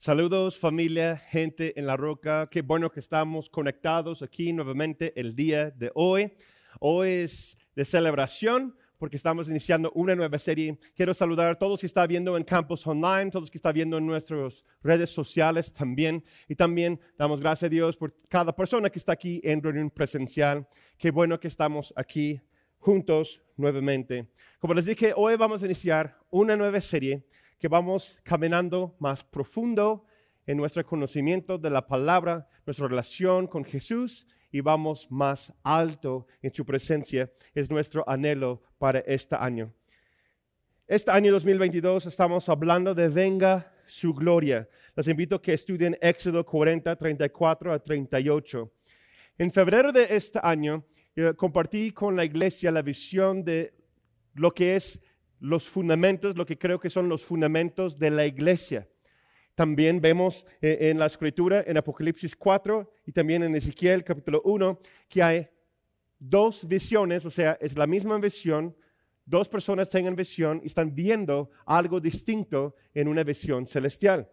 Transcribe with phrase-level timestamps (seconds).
[0.00, 2.48] Saludos familia, gente en la roca.
[2.48, 6.32] Qué bueno que estamos conectados aquí nuevamente el día de hoy.
[6.78, 10.78] Hoy es de celebración porque estamos iniciando una nueva serie.
[10.94, 14.06] Quiero saludar a todos que están viendo en Campus Online, todos que están viendo en
[14.06, 16.22] nuestras redes sociales también.
[16.46, 20.68] Y también damos gracias a Dios por cada persona que está aquí en reunión presencial.
[20.96, 22.40] Qué bueno que estamos aquí
[22.78, 24.28] juntos nuevamente.
[24.60, 27.26] Como les dije, hoy vamos a iniciar una nueva serie
[27.58, 30.04] que vamos caminando más profundo
[30.46, 36.54] en nuestro conocimiento de la palabra, nuestra relación con Jesús y vamos más alto en
[36.54, 37.30] su presencia.
[37.54, 39.72] Es nuestro anhelo para este año.
[40.86, 44.68] Este año 2022 estamos hablando de venga su gloria.
[44.96, 48.72] Les invito a que estudien Éxodo 40, 34 a 38.
[49.36, 53.74] En febrero de este año eh, compartí con la iglesia la visión de
[54.34, 55.00] lo que es
[55.40, 58.88] los fundamentos, lo que creo que son los fundamentos de la iglesia.
[59.54, 64.80] También vemos eh, en la escritura, en Apocalipsis 4 y también en Ezequiel capítulo 1,
[65.08, 65.48] que hay
[66.18, 68.76] dos visiones, o sea, es la misma visión,
[69.24, 74.30] dos personas tienen visión y están viendo algo distinto en una visión celestial.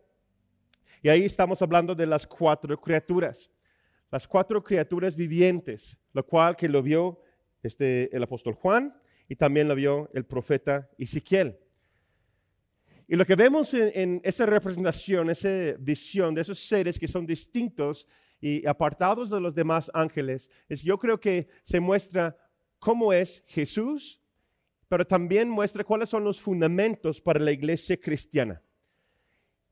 [1.02, 3.52] Y ahí estamos hablando de las cuatro criaturas,
[4.12, 7.20] las cuatro criaturas vivientes, lo cual que lo vio
[7.62, 8.96] este, el apóstol Juan,
[9.28, 11.58] y también lo vio el profeta Ezequiel.
[13.08, 18.08] Y lo que vemos en, esa representación, esa visión de esos seres que son distintos
[18.42, 22.36] y apartados de los demás ángeles, es yo creo que se muestra
[22.80, 24.22] cómo es Jesús,
[24.88, 28.62] pero también muestra cuáles son los fundamentos para la iglesia cristiana.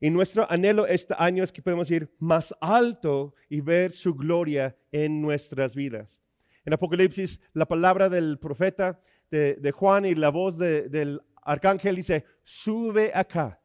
[0.00, 4.76] Y nuestro anhelo este año es que podemos ir más alto y ver su gloria
[4.92, 6.20] en nuestras vidas.
[6.64, 9.00] En Apocalipsis, la palabra del profeta
[9.34, 13.60] de, Juan y la voz del arcángel dice, sube acá,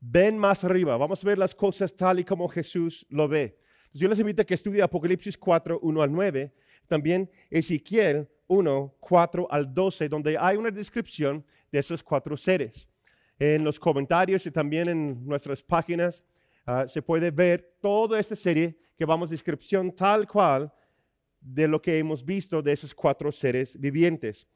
[0.00, 3.58] ven más arriba, vamos a ver las cosas tal y como Jesús lo ve.
[3.92, 6.52] Yo les invito a que estudien Apocalipsis 4, 1 al 9,
[6.88, 12.88] también Ezequiel 1, 4 al 12, donde hay una descripción de esos cuatro seres.
[13.38, 16.24] En los comentarios y también en nuestras páginas
[16.66, 20.72] ah, se puede ver toda esta serie que vamos descripción tal cual
[21.40, 24.46] de lo que hemos visto de esos cuatro seres vivientes.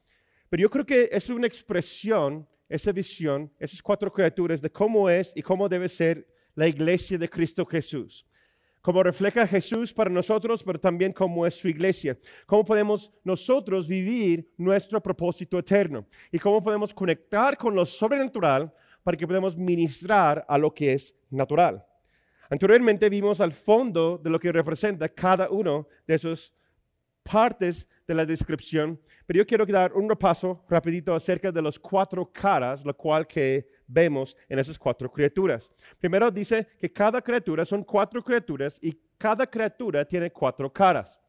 [0.49, 5.31] Pero yo creo que es una expresión, esa visión, esas cuatro criaturas de cómo es
[5.35, 8.25] y cómo debe ser la iglesia de Cristo Jesús.
[8.81, 12.17] Cómo refleja Jesús para nosotros, pero también cómo es su iglesia.
[12.45, 16.05] Cómo podemos nosotros vivir nuestro propósito eterno.
[16.31, 21.13] Y cómo podemos conectar con lo sobrenatural para que podamos ministrar a lo que es
[21.29, 21.85] natural.
[22.49, 26.53] Anteriormente vimos al fondo de lo que representa cada uno de esos
[27.23, 32.31] partes de la descripción, pero yo quiero dar un repaso rapidito acerca de las cuatro
[32.31, 35.69] caras, lo cual que vemos en esas cuatro criaturas.
[35.99, 41.19] Primero dice que cada criatura son cuatro criaturas y cada criatura tiene cuatro caras.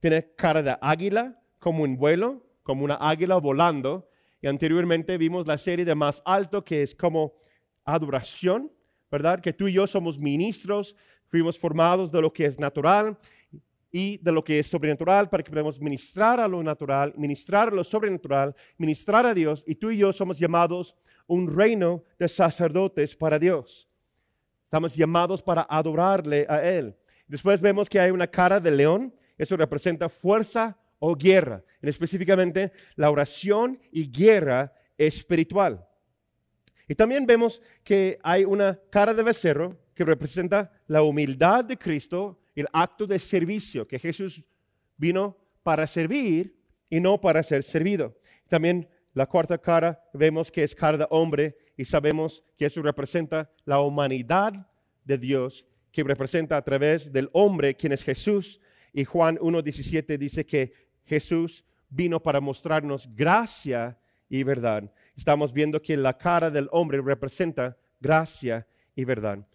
[0.00, 4.08] Tiene cara de águila, como un vuelo, como una águila volando.
[4.42, 7.34] Y anteriormente vimos la serie de más alto, que es como
[7.84, 8.72] adoración,
[9.10, 9.40] ¿verdad?
[9.40, 10.96] Que tú y yo somos ministros,
[11.28, 13.16] fuimos formados de lo que es natural
[13.96, 17.70] y de lo que es sobrenatural para que podamos ministrar a lo natural, ministrar a
[17.70, 19.62] lo sobrenatural, ministrar a Dios.
[19.68, 20.96] Y tú y yo somos llamados
[21.28, 23.88] un reino de sacerdotes para Dios.
[24.64, 26.96] Estamos llamados para adorarle a Él.
[27.28, 29.14] Después vemos que hay una cara de león.
[29.38, 31.62] Eso representa fuerza o guerra.
[31.80, 35.86] En específicamente la oración y guerra espiritual.
[36.88, 42.40] Y también vemos que hay una cara de becerro que representa la humildad de Cristo
[42.54, 44.44] el acto de servicio, que Jesús
[44.96, 46.56] vino para servir
[46.88, 48.16] y no para ser servido.
[48.48, 53.50] También la cuarta cara vemos que es cara de hombre y sabemos que eso representa
[53.64, 54.68] la humanidad
[55.04, 58.60] de Dios, que representa a través del hombre, quien es Jesús.
[58.92, 60.72] Y Juan 1.17 dice que
[61.04, 63.98] Jesús vino para mostrarnos gracia
[64.28, 64.92] y verdad.
[65.16, 69.46] Estamos viendo que la cara del hombre representa gracia y verdad.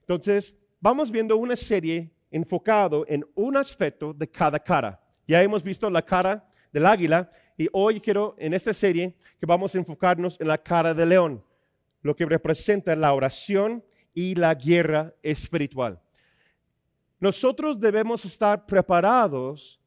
[0.00, 5.00] Entonces, vamos viendo una serie enfocado en un aspecto de cada cara.
[5.28, 9.74] Ya hemos visto la cara del águila y hoy quiero en esta serie que vamos
[9.74, 11.44] a enfocarnos en la cara del león,
[12.00, 13.84] lo que representa la oración
[14.14, 16.00] y la guerra espiritual.
[17.20, 19.80] Nosotros debemos estar preparados,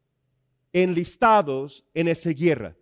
[0.71, 2.75] enlistados en esa guerra.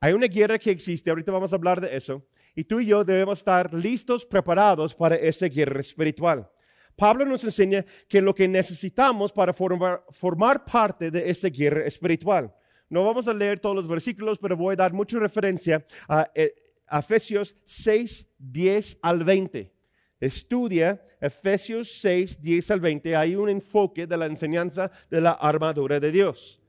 [0.00, 2.22] Hay una guerra que existe, ahorita vamos a hablar de eso,
[2.54, 6.50] y tú y yo debemos estar listos, preparados para esa guerra espiritual.
[6.96, 12.54] Pablo nos enseña que lo que necesitamos para formar, parte de esa guerra espiritual.
[12.88, 16.54] No vamos a leer todos los versículos, pero voy a dar mucha referencia a, eh,
[16.90, 19.72] Efesios 6, 10 al 20.
[20.20, 25.98] estudia Efesios 6, 10 al 20, hay un enfoque de la enseñanza de la armadura
[25.98, 26.60] de Dios.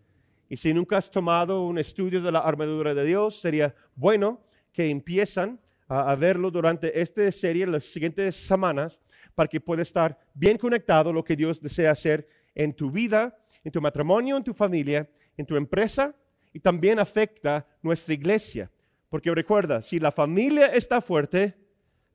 [0.47, 4.41] Y si nunca has tomado un estudio de la armadura de Dios, sería bueno
[4.71, 9.01] que empiezan a, verlo durante esta serie, las siguientes semanas,
[9.35, 13.71] para que puedas estar bien conectado lo que Dios desea hacer en tu vida, en
[13.71, 16.15] tu matrimonio, en tu familia, en tu empresa
[16.53, 18.71] y también afecta nuestra iglesia.
[19.09, 21.55] Porque recuerda, si la familia está fuerte,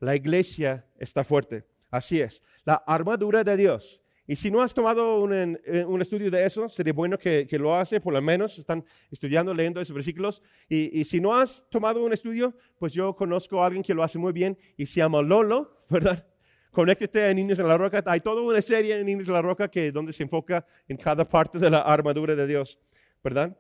[0.00, 1.65] la iglesia está fuerte.
[1.91, 4.00] Así es, la armadura de Dios.
[4.26, 7.99] Y si no has tomado un, eh, estudio de eso, sería bueno que, lo hace,
[7.99, 10.43] por lo menos están estudiando, leyendo esos versículos.
[10.69, 14.03] Y, y, si no has tomado un estudio, pues yo conozco a alguien que lo
[14.03, 16.26] hace muy bien y se llama Lolo, ¿verdad?
[16.73, 18.03] Conéctate a Niños en la Roca.
[18.06, 21.29] Hay toda una serie de Niños en la Roca que donde se enfoca en cada
[21.29, 22.79] parte de la armadura de Dios,
[23.23, 23.56] ¿verdad?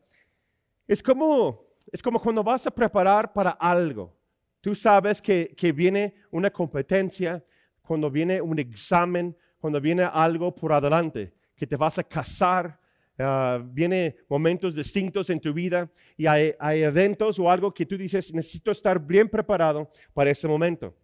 [0.86, 4.14] Es como, es como cuando vas a preparar para algo.
[4.60, 7.44] Tú sabes que, que viene una competencia,
[7.82, 12.78] cuando viene un examen, cuando viene algo por adelante, que te vas a casar,
[13.18, 18.32] uh, viene momentos distintos en tu vida y hay, eventos o algo que tú dices,
[18.32, 20.94] necesito estar bien preparado para ese momento.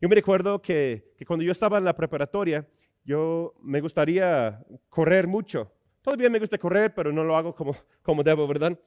[0.00, 2.66] Yo me recuerdo que, cuando yo estaba en la preparatoria,
[3.04, 5.72] yo me gustaría correr mucho.
[6.02, 8.78] Todavía me gusta correr, pero no lo hago como, como debo, ¿verdad?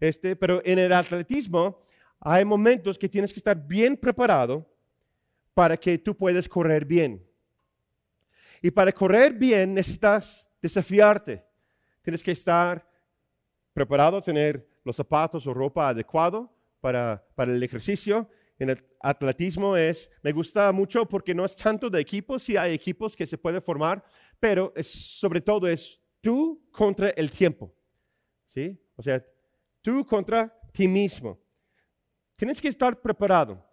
[0.00, 1.82] Este, pero en el atletismo
[2.18, 4.66] hay momentos que tienes que estar bien preparado
[5.54, 7.24] para que tú puedas correr bien.
[8.60, 11.44] Y para correr bien necesitas desafiarte.
[12.02, 12.84] Tienes que estar
[13.72, 20.10] preparado, tener los zapatos o ropa adecuado para, para el ejercicio en el atletismo es,
[20.22, 23.62] me gusta mucho porque no es tanto de equipos, sí hay equipos que se pueden
[23.62, 24.04] formar,
[24.40, 27.72] pero sobre todo es tú contra el tiempo.
[28.46, 28.78] ¿Sí?
[28.96, 29.24] O sea,
[29.82, 31.38] tú contra ti mismo.
[32.36, 33.64] Tienes que estar preparado,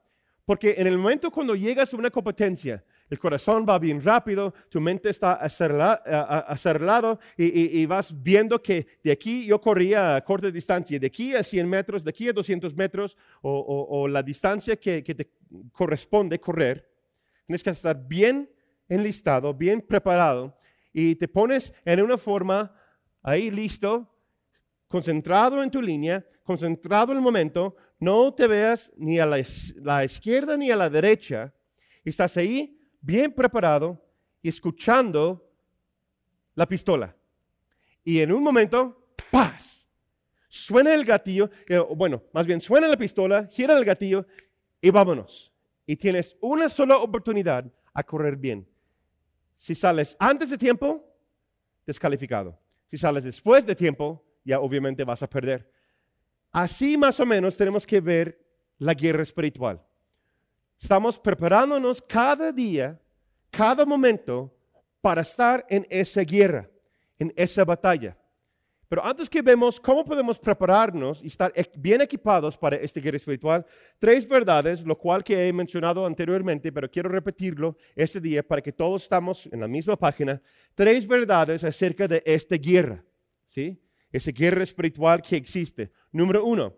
[0.45, 2.83] porque en el momento cuando llegas a una competencia,
[3.13, 9.11] el corazón va bien rápido, tu mente está acelerado y, y, vas viendo que de
[9.11, 12.75] aquí yo corría a corta distancia, de aquí a 100 metros, de aquí a 200
[12.75, 15.29] metros o, la distancia que, que, te
[15.71, 16.89] corresponde correr.
[17.45, 18.49] Tienes que estar bien
[18.89, 20.57] enlistado, bien preparado
[20.91, 22.75] y te pones en una forma
[23.21, 24.09] ahí listo,
[24.87, 29.37] concentrado en tu línea, concentrado en el momento, no te veas ni a la,
[29.75, 31.53] la izquierda ni a la derecha,
[32.03, 34.01] estás ahí bien preparado
[34.41, 35.47] y escuchando
[36.55, 37.15] la pistola.
[38.03, 39.85] Y en un momento, ¡paz!
[40.49, 44.25] Suena el gatillo, eh, bueno, más bien suena la pistola, gira el gatillo
[44.81, 45.51] y vámonos.
[45.85, 48.67] Y tienes una sola oportunidad a correr bien.
[49.57, 51.03] Si sales antes de tiempo,
[51.85, 52.59] descalificado.
[52.87, 55.69] Si sales después de tiempo, ya obviamente vas a perder.
[56.51, 58.45] Así más o menos tenemos que ver
[58.77, 59.83] la guerra espiritual.
[60.83, 62.99] Estamos preparándonos cada día,
[63.49, 64.53] cada momento,
[64.99, 66.69] para estar en esa guerra,
[67.17, 68.17] en esa batalla.
[68.89, 73.65] Pero antes que vemos cómo podemos prepararnos y estar bien equipados para esta guerra espiritual,
[73.97, 78.73] tres verdades, lo cual que he mencionado anteriormente, pero quiero repetirlo este día para que
[78.73, 80.41] todos estamos en la misma página,
[80.75, 83.01] tres verdades acerca de esta guerra,
[83.47, 83.81] ¿sí?
[84.11, 85.93] Esa guerra espiritual que existe.
[86.11, 86.75] Número uno,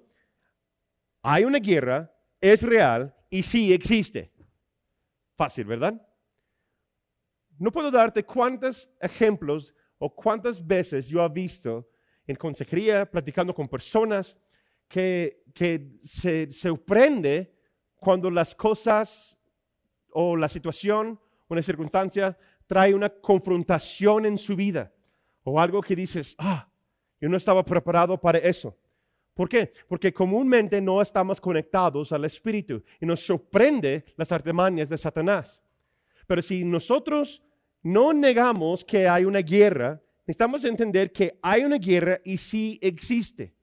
[1.24, 4.32] hay una guerra, es real, y sí existe.
[5.36, 6.02] Fácil, ¿verdad?
[7.58, 11.90] No puedo darte cuántos ejemplos o cuántas veces yo he visto
[12.28, 14.36] en consejería, platicando con personas,
[14.88, 15.44] que,
[16.04, 17.56] se sorprende
[17.96, 19.38] cuando las cosas
[20.12, 24.94] o la situación o una circunstancia trae una confrontación en su vida
[25.44, 26.70] o algo que dices, ah,
[27.20, 28.78] yo no estaba preparado para eso.
[29.36, 29.74] ¿Por qué?
[29.90, 35.62] Porque comúnmente no estamos conectados al Espíritu y nos sorprende las artimañas de Satanás.
[36.26, 37.44] Pero si nosotros
[37.84, 43.54] no negamos que hay una guerra, necesitamos entender que hay una guerra y sí existe.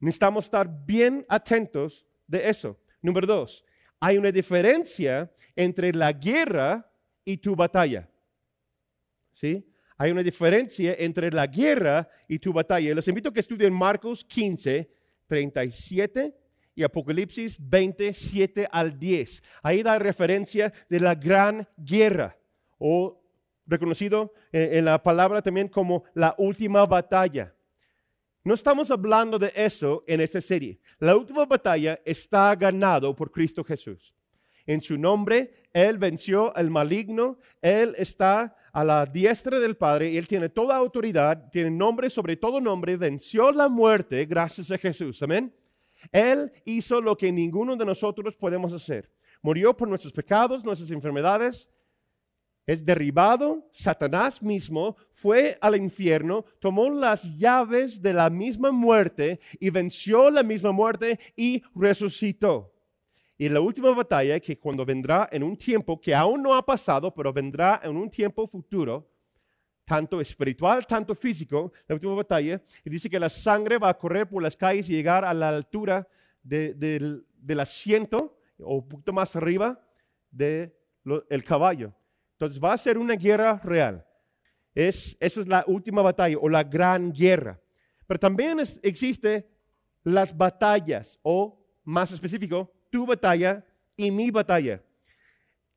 [0.00, 2.76] Necesitamos estar bien atentos de eso.
[3.00, 3.64] Número dos,
[4.00, 6.90] hay una diferencia entre la guerra
[7.24, 8.08] y tu batalla.
[9.34, 9.69] ¿Sí?
[10.00, 12.94] Hay una diferencia entre la guerra y tu batalla.
[12.94, 14.90] Les invito a que estudien Marcos 15,
[15.26, 16.34] 37
[16.74, 19.42] y Apocalipsis 27 al 10.
[19.62, 22.34] Ahí da referencia de la gran guerra,
[22.78, 23.22] o
[23.66, 27.54] reconocido en la palabra también como la última batalla.
[28.42, 30.80] No estamos hablando de eso en esta serie.
[30.98, 34.14] La última batalla está ganado por Cristo Jesús.
[34.64, 40.16] En su nombre, Él venció al maligno, Él está a la diestra del Padre y
[40.16, 45.22] Él tiene toda autoridad, tiene nombre sobre todo nombre, venció la muerte gracias a Jesús.
[45.22, 45.54] Amén.
[46.12, 49.10] Él hizo lo que ninguno de nosotros podemos hacer.
[49.42, 51.68] Murió por nuestros pecados, nuestras enfermedades,
[52.66, 59.70] es derribado, Satanás mismo fue al infierno, tomó las llaves de la misma muerte y
[59.70, 62.69] venció la misma muerte y resucitó.
[63.40, 67.10] Y la última batalla, que cuando vendrá en un tiempo que aún no ha pasado,
[67.14, 69.10] pero vendrá en un tiempo futuro,
[69.86, 74.28] tanto espiritual, tanto físico, la última batalla, y dice que la sangre va a correr
[74.28, 76.06] por las calles y llegar a la altura
[76.42, 77.24] del,
[77.58, 79.82] asiento o un poquito más arriba
[80.30, 81.94] del caballo.
[82.32, 84.06] Entonces va a ser una guerra real.
[84.74, 87.58] Es, eso es la última batalla o la gran guerra.
[88.06, 89.48] Pero también existe
[90.04, 93.64] las batallas o, más específico, tu batalla
[93.96, 94.82] y mi batalla.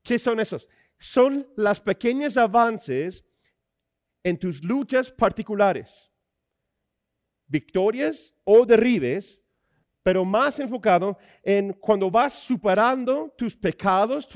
[0.02, 0.68] ¿Qué son esos?
[0.98, 3.24] Son las pequeños avances
[4.24, 6.12] en tus luchas particulares.
[7.48, 9.40] Victorias o derribes
[10.04, 14.28] pero más enfocado en cuando vas superando tus pecados,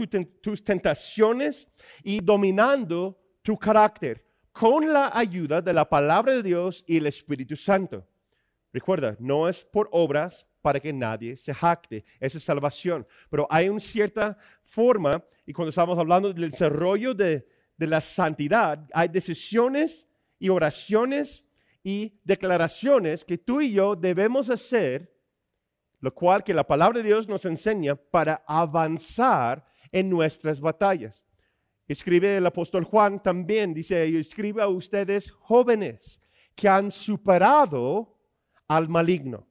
[0.42, 1.68] tus tentaciones
[2.04, 7.58] y dominando tu carácter con la ayuda de la palabra de Dios y el Espíritu
[7.58, 8.08] Santo.
[8.72, 13.70] Recuerda, no es por obras para que nadie se jacte, esa es salvación, pero hay
[13.70, 17.48] una cierta forma, y cuando estamos hablando del desarrollo de,
[17.78, 20.06] de la santidad, hay decisiones
[20.38, 21.46] y oraciones
[21.86, 25.16] y declaraciones que tú y yo debemos hacer
[26.02, 31.26] lo cual que la palabra de Dios nos enseña para avanzar en nuestras batallas.
[31.88, 36.20] Escribe el apóstol Juan también, dice, yo escribo a ustedes jóvenes
[36.56, 38.20] que han superado
[38.68, 39.48] al maligno.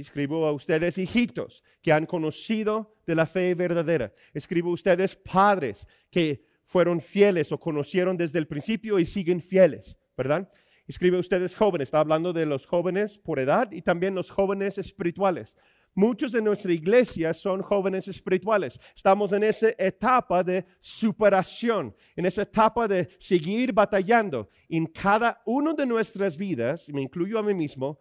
[0.00, 4.12] Escribo a ustedes hijitos que han conocido de la fe verdadera.
[4.32, 9.96] Escribo a ustedes padres que fueron fieles o conocieron desde el principio y siguen fieles,
[10.16, 10.50] ¿verdad?
[10.86, 15.54] Escribe ustedes jóvenes, está hablando de los jóvenes por edad y también los jóvenes espirituales.
[15.94, 18.80] Muchos de nuestra iglesia son jóvenes espirituales.
[18.96, 24.48] Estamos en esa etapa de superación, en esa etapa de seguir batallando.
[24.70, 28.00] En cada una de nuestras vidas, me incluyo a mí mismo,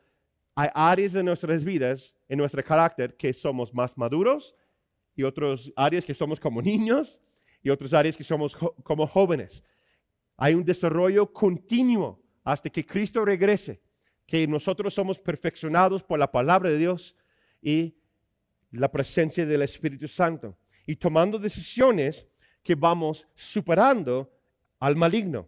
[0.56, 4.56] hay áreas de nuestras vidas, en nuestro carácter, que somos más maduros
[5.16, 7.20] y otras áreas que somos como niños
[7.64, 9.64] y otras áreas que somos como jóvenes.
[10.38, 13.82] Hay un desarrollo continuo hasta que Cristo regrese,
[14.26, 17.16] que nosotros somos perfeccionados por la palabra de Dios
[17.62, 17.96] y
[18.72, 22.28] la presencia del Espíritu Santo y tomando decisiones
[22.64, 24.32] que vamos superando
[24.80, 25.48] al maligno.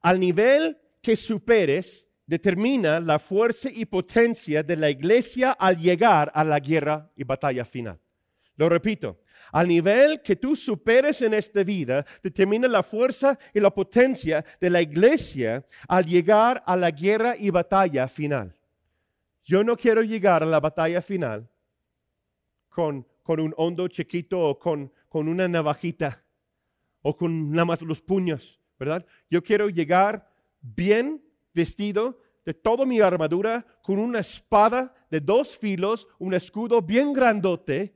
[0.00, 6.44] Al nivel que superes determina la fuerza y potencia de la iglesia al llegar a
[6.44, 7.98] la guerra y batalla final.
[8.56, 9.20] Lo repito,
[9.52, 14.70] al nivel que tú superes en esta vida, determina la fuerza y la potencia de
[14.70, 18.56] la iglesia al llegar a la guerra y batalla final.
[19.44, 21.48] Yo no quiero llegar a la batalla final
[22.68, 26.24] con, un hondo chiquito o con, con una navajita
[27.02, 29.04] o con nada más los puños, ¿verdad?
[29.30, 30.28] Yo quiero llegar
[30.60, 31.23] bien
[31.54, 37.94] vestido de toda mi armadura con una espada de dos filos, un escudo bien grandote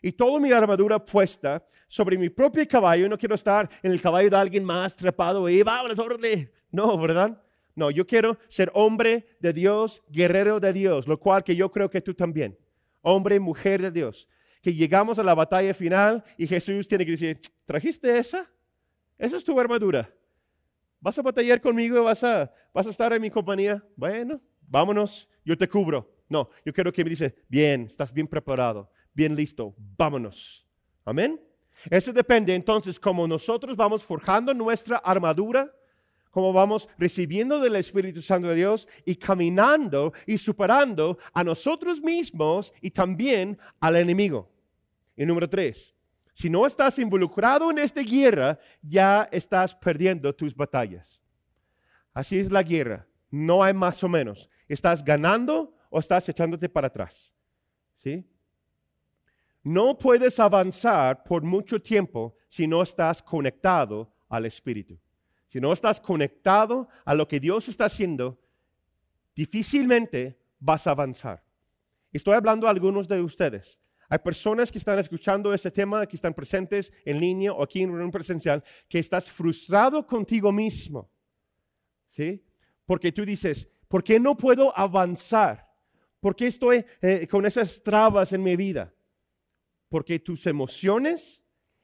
[0.00, 3.08] y toda mi armadura puesta sobre mi propio caballo.
[3.08, 6.52] No quiero estar en el caballo de alguien más trepado y vámonos, órale.
[6.70, 7.38] No, ¿verdad?
[7.74, 11.90] No, yo quiero ser hombre de Dios, guerrero de Dios, lo cual que yo creo
[11.90, 12.58] que tú también.
[13.02, 14.28] Hombre, mujer de Dios.
[14.62, 18.50] Que llegamos a la batalla final y Jesús tiene que decir, ¿trajiste esa?
[19.18, 20.10] Esa es tu armadura.
[21.02, 22.04] ¿Vas a batallar conmigo?
[22.04, 23.84] ¿Vas a, vas a estar en mi compañía?
[23.96, 26.08] Bueno, vámonos, yo te cubro.
[26.28, 30.64] No, yo quiero que me dice, bien, estás bien preparado, bien listo, vámonos.
[31.04, 31.40] Amén.
[31.90, 35.74] Eso depende entonces como nosotros vamos forjando nuestra armadura
[36.30, 42.72] cómo vamos recibiendo del Espíritu Santo de Dios y caminando y superando a nosotros mismos
[42.80, 44.48] y también al enemigo.
[45.14, 45.91] Y número tres,
[46.34, 51.22] si no estás involucrado en esta guerra, ya estás perdiendo tus batallas.
[52.14, 54.48] Así es la guerra, no hay más o menos.
[54.68, 57.32] ¿Estás ganando o estás echándote para atrás?
[57.96, 58.26] ¿Sí?
[59.62, 64.98] No puedes avanzar por mucho tiempo si no estás conectado al Espíritu
[65.52, 68.40] si no estás conectado a lo que Dios está haciendo,
[69.36, 71.44] difícilmente vas a avanzar.
[72.10, 73.78] Estoy hablando a algunos de ustedes.
[74.12, 77.92] Hay personas que están escuchando este tema, que están presentes en línea o aquí en
[77.92, 81.10] un presencial, que estás frustrado contigo mismo.
[82.08, 82.44] ¿Sí?
[82.84, 85.66] Porque tú dices, ¿por qué no puedo avanzar?
[86.20, 88.92] ¿Por qué estoy eh, con esas trabas en mi vida?
[89.88, 91.40] Porque tus emociones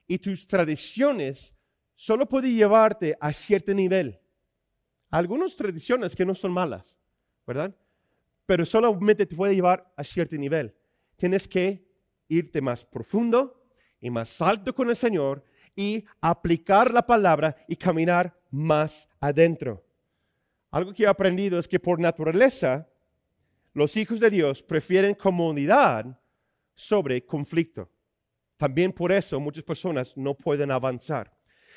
[0.06, 1.54] y tus tradiciones
[1.96, 4.20] solo puede llevarte a cierto nivel.
[5.08, 6.98] Algunas tradiciones que no son malas,
[7.46, 7.74] ¿verdad?
[8.44, 10.74] Pero solamente te puede llevar a cierto nivel.
[11.16, 11.87] Tienes que
[12.28, 13.62] irte más profundo
[14.00, 15.44] y más alto con el Señor
[15.74, 19.84] y aplicar la palabra y caminar más adentro.
[20.70, 22.88] Algo que he aprendido es que por naturaleza
[23.72, 26.20] los hijos de Dios prefieren comunidad
[26.74, 27.90] sobre conflicto.
[28.56, 31.32] También por eso muchas personas no pueden avanzar.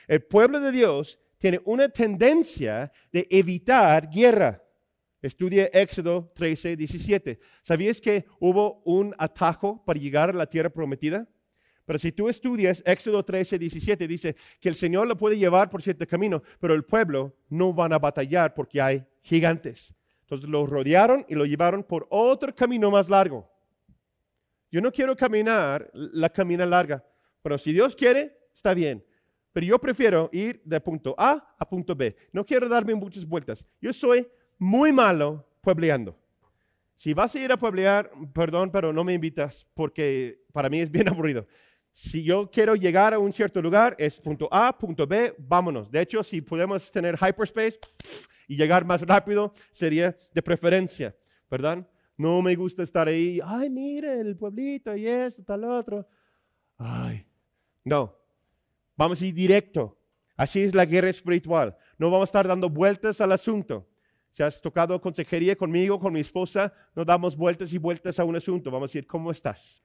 [0.07, 4.63] El pueblo de Dios tiene una tendencia de evitar guerra.
[5.21, 7.39] Estudie Éxodo 13, 17.
[7.61, 11.27] ¿Sabías que hubo un atajo para llegar a la tierra prometida?
[11.85, 15.81] Pero si tú estudias Éxodo 13, 17, dice que el Señor lo puede llevar por
[15.81, 19.93] cierto camino, pero el pueblo no van a batallar porque hay gigantes.
[20.21, 23.49] Entonces lo rodearon y lo llevaron por otro camino más largo.
[24.71, 27.05] Yo no quiero caminar la camina larga,
[27.41, 29.05] pero si Dios quiere, está bien.
[29.51, 32.15] Pero yo prefiero ir de punto A a punto B.
[32.31, 33.65] No quiero darme muchas vueltas.
[33.81, 34.25] Yo soy
[34.61, 36.15] muy malo puebleando.
[36.95, 40.91] Si vas a ir a pueblear, perdón, pero no me invitas porque para mí es
[40.91, 41.47] bien aburrido.
[41.91, 45.89] Si yo quiero llegar a un cierto lugar, es punto A, punto B, vámonos.
[45.89, 47.79] De hecho, si podemos tener hyperspace
[48.47, 51.15] y llegar más rápido, sería de preferencia,
[51.49, 51.87] ¿verdad?
[52.15, 56.07] No me gusta estar ahí, ay, mire el pueblito y esto, tal otro.
[56.77, 57.25] Ay,
[57.83, 58.15] no,
[58.95, 59.97] vamos a ir directo.
[60.35, 61.75] Así es la guerra espiritual.
[61.97, 63.87] No vamos a estar dando vueltas al asunto.
[64.31, 68.35] Si has tocado consejería conmigo, con mi esposa, no damos vueltas y vueltas a un
[68.35, 68.71] asunto.
[68.71, 69.83] Vamos a decir, ¿cómo estás?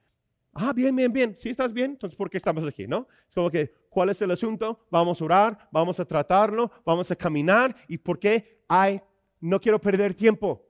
[0.53, 1.35] Ah, bien, bien, bien.
[1.35, 1.91] ¿Sí estás bien?
[1.91, 2.87] Entonces, ¿por qué estamos aquí?
[2.87, 3.07] ¿No?
[3.27, 4.87] Es como que, ¿cuál es el asunto?
[4.89, 7.75] Vamos a orar, vamos a tratarlo, vamos a caminar.
[7.87, 8.63] ¿Y por qué?
[8.67, 9.01] Ay,
[9.39, 10.65] no quiero perder tiempo.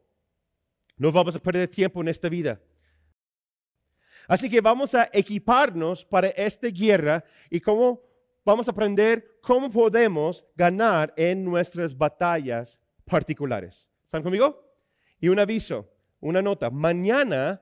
[0.97, 2.59] No vamos a perder tiempo en esta vida.
[4.27, 8.01] Así que vamos a equiparnos para esta guerra y cómo
[8.43, 13.87] vamos a aprender cómo podemos ganar en nuestras batallas particulares.
[14.03, 14.63] ¿Están conmigo?
[15.19, 16.69] Y un aviso, una nota.
[16.69, 17.61] Mañana,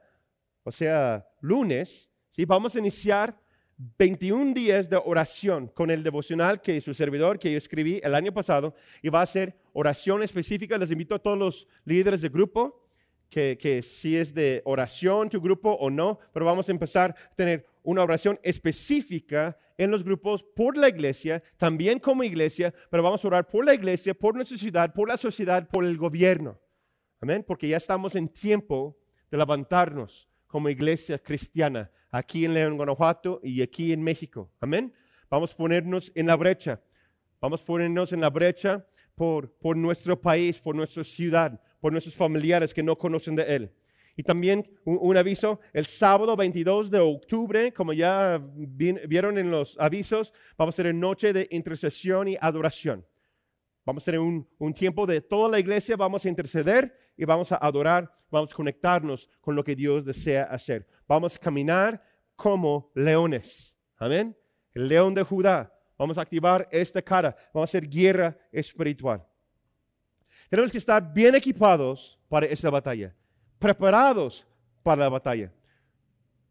[0.63, 2.43] o sea, lunes, ¿sí?
[2.45, 3.39] vamos a iniciar
[3.77, 8.33] 21 días de oración con el devocional que su servidor, que yo escribí el año
[8.33, 10.77] pasado, y va a ser oración específica.
[10.77, 12.85] Les invito a todos los líderes de grupo
[13.29, 17.65] que, si es de oración tu grupo o no, pero vamos a empezar a tener
[17.85, 23.27] una oración específica en los grupos por la iglesia, también como iglesia, pero vamos a
[23.27, 26.59] orar por la iglesia, por nuestra ciudad, por la sociedad, por el gobierno.
[27.21, 28.97] Amén, porque ya estamos en tiempo
[29.31, 34.51] de levantarnos como iglesia cristiana aquí en León, Guanajuato y aquí en México.
[34.59, 34.93] Amén.
[35.29, 36.81] Vamos a ponernos en la brecha.
[37.41, 42.15] Vamos a ponernos en la brecha por, por nuestro país, por nuestra ciudad, por nuestros
[42.15, 43.73] familiares que no conocen de Él.
[44.17, 50.33] Y también un, aviso, el sábado 22 de octubre, como ya vieron en los avisos,
[50.57, 53.05] vamos a tener noche de intercesión y adoración.
[53.83, 57.51] Vamos a tener un, un, tiempo de toda la iglesia, vamos a interceder y vamos
[57.51, 60.87] a adorar, vamos a conectarnos con lo que Dios desea hacer.
[61.07, 62.01] Vamos a caminar
[62.35, 63.75] como leones.
[63.97, 64.35] Amén.
[64.73, 65.71] El león de Judá.
[65.97, 67.35] Vamos a activar esta cara.
[67.53, 69.25] Vamos a hacer guerra espiritual.
[70.49, 73.15] Tenemos que estar bien equipados para esa batalla,
[73.65, 74.45] preparados
[74.83, 75.51] para la batalla.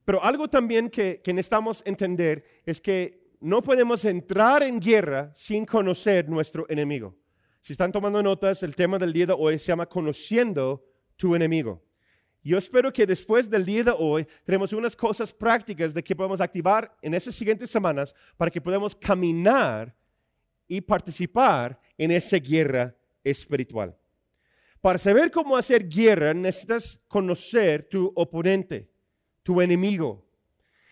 [0.04, 6.28] Pero algo también que, necesitamos entender es que no podemos entrar en guerra sin conocer
[6.28, 7.14] nuestro enemigo.
[7.62, 11.80] Si están tomando notas, el tema del día de hoy se llama Conociendo tu enemigo.
[12.42, 16.40] Yo espero que después del día de hoy tenemos unas cosas prácticas de que podemos
[16.40, 19.94] activar en esas siguientes semanas para que podamos caminar
[20.66, 23.96] y participar en esa guerra espiritual.
[24.84, 28.90] Para saber cómo hacer guerra necesitas conocer tu oponente,
[29.42, 30.28] tu enemigo.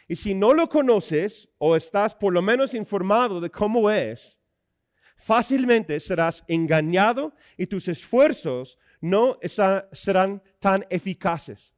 [0.09, 4.39] Y si no lo conoces o estás por lo menos informado de cómo es,
[5.19, 9.39] fácilmente serás engañado y tus esfuerzos no
[9.93, 11.75] serán tan eficaces.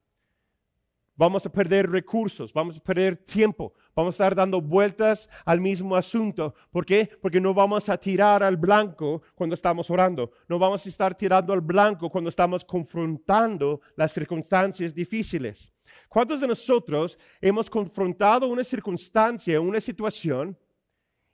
[1.16, 5.96] Vamos a perder recursos, vamos a perder tiempo, vamos a estar dando vueltas al mismo
[5.96, 6.54] asunto.
[6.70, 7.10] ¿Por qué?
[7.20, 11.52] Porque no vamos a tirar al blanco cuando estamos orando, no vamos a estar tirando
[11.52, 15.72] al blanco cuando estamos confrontando las circunstancias difíciles.
[16.08, 20.56] ¿Cuántos de nosotros hemos confrontado una circunstancia, una situación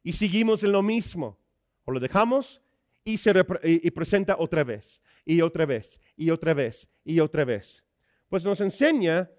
[0.02, 1.38] y seguimos en lo mismo?
[1.84, 2.62] O lo dejamos
[3.04, 7.84] y se y presenta otra vez, y otra vez, y otra vez, y otra vez.
[8.28, 9.30] Pues nos enseña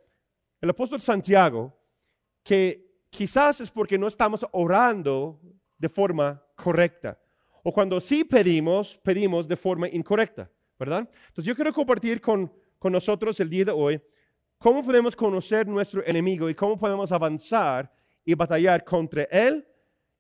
[0.60, 1.76] el apóstol Santiago
[2.44, 5.40] que quizás es porque no estamos orando
[5.78, 7.20] de forma correcta.
[7.62, 11.08] O cuando sí pedimos, pedimos de forma incorrecta, ¿verdad?
[11.28, 14.02] Entonces yo quiero compartir con, con nosotros el día de hoy
[14.58, 17.92] cómo podemos conocer nuestro enemigo y cómo podemos avanzar
[18.26, 19.68] y batallar contra él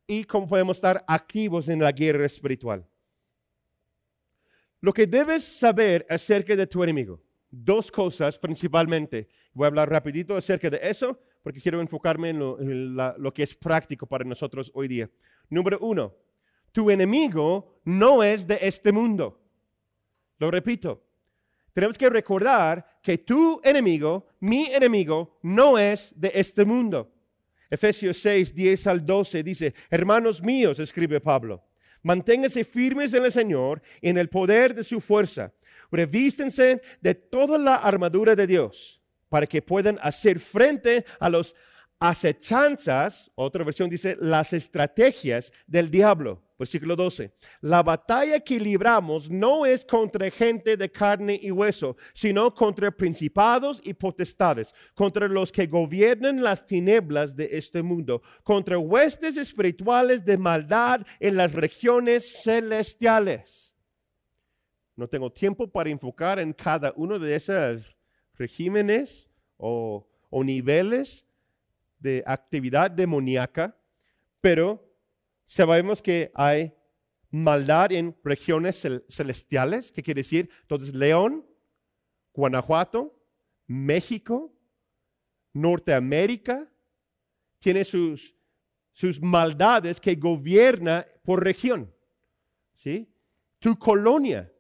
[0.06, 2.86] y cómo podemos estar activos en la guerra espiritual.
[4.82, 9.28] Lo que debes saber acerca de tu enemigo dos cosas principalmente.
[9.54, 14.06] Voy a hablar rapidito acerca de eso porque quiero enfocarme en, lo, que es práctico
[14.06, 15.10] para nosotros hoy día.
[15.50, 16.16] Número uno,
[16.72, 19.42] tu enemigo no es de este mundo.
[20.38, 21.04] Lo repito,
[21.74, 27.12] tenemos que recordar que tu enemigo, mi enemigo, no es de este mundo.
[27.70, 31.64] Efesios 6, 10 al 12 dice, hermanos míos, escribe Pablo,
[32.04, 35.54] manténganse firmes en el Señor y en el poder de su fuerza.
[35.90, 39.01] Revístense de toda la armadura de Dios
[39.32, 41.56] para que puedan hacer frente a los
[42.02, 46.44] acechanzas, otra versión dice, las estrategias del diablo.
[46.60, 47.34] Versículo 12.
[47.62, 53.80] La batalla que libramos no es contra gente de carne y hueso, sino contra principados
[53.86, 60.38] y potestades, contra los que gobiernan las tinieblas de este mundo, contra huestes espirituales de
[60.38, 63.74] maldad en las regiones celestiales.
[64.98, 67.96] No tengo tiempo para enfocar en cada uno de esos
[68.42, 70.08] regímenes o,
[70.44, 71.26] niveles
[72.00, 73.78] de actividad demoníaca,
[74.42, 74.84] pero
[75.46, 76.74] sabemos que hay
[77.30, 81.46] maldad en regiones cel- celestiales, que quiere decir, entonces León,
[82.34, 83.16] Guanajuato,
[83.68, 84.52] México,
[85.54, 86.68] Norteamérica,
[87.60, 88.36] tiene sus,
[88.94, 91.94] sus maldades que gobierna por región.
[92.76, 93.08] ¿Sí?
[93.60, 94.52] Tu colonia,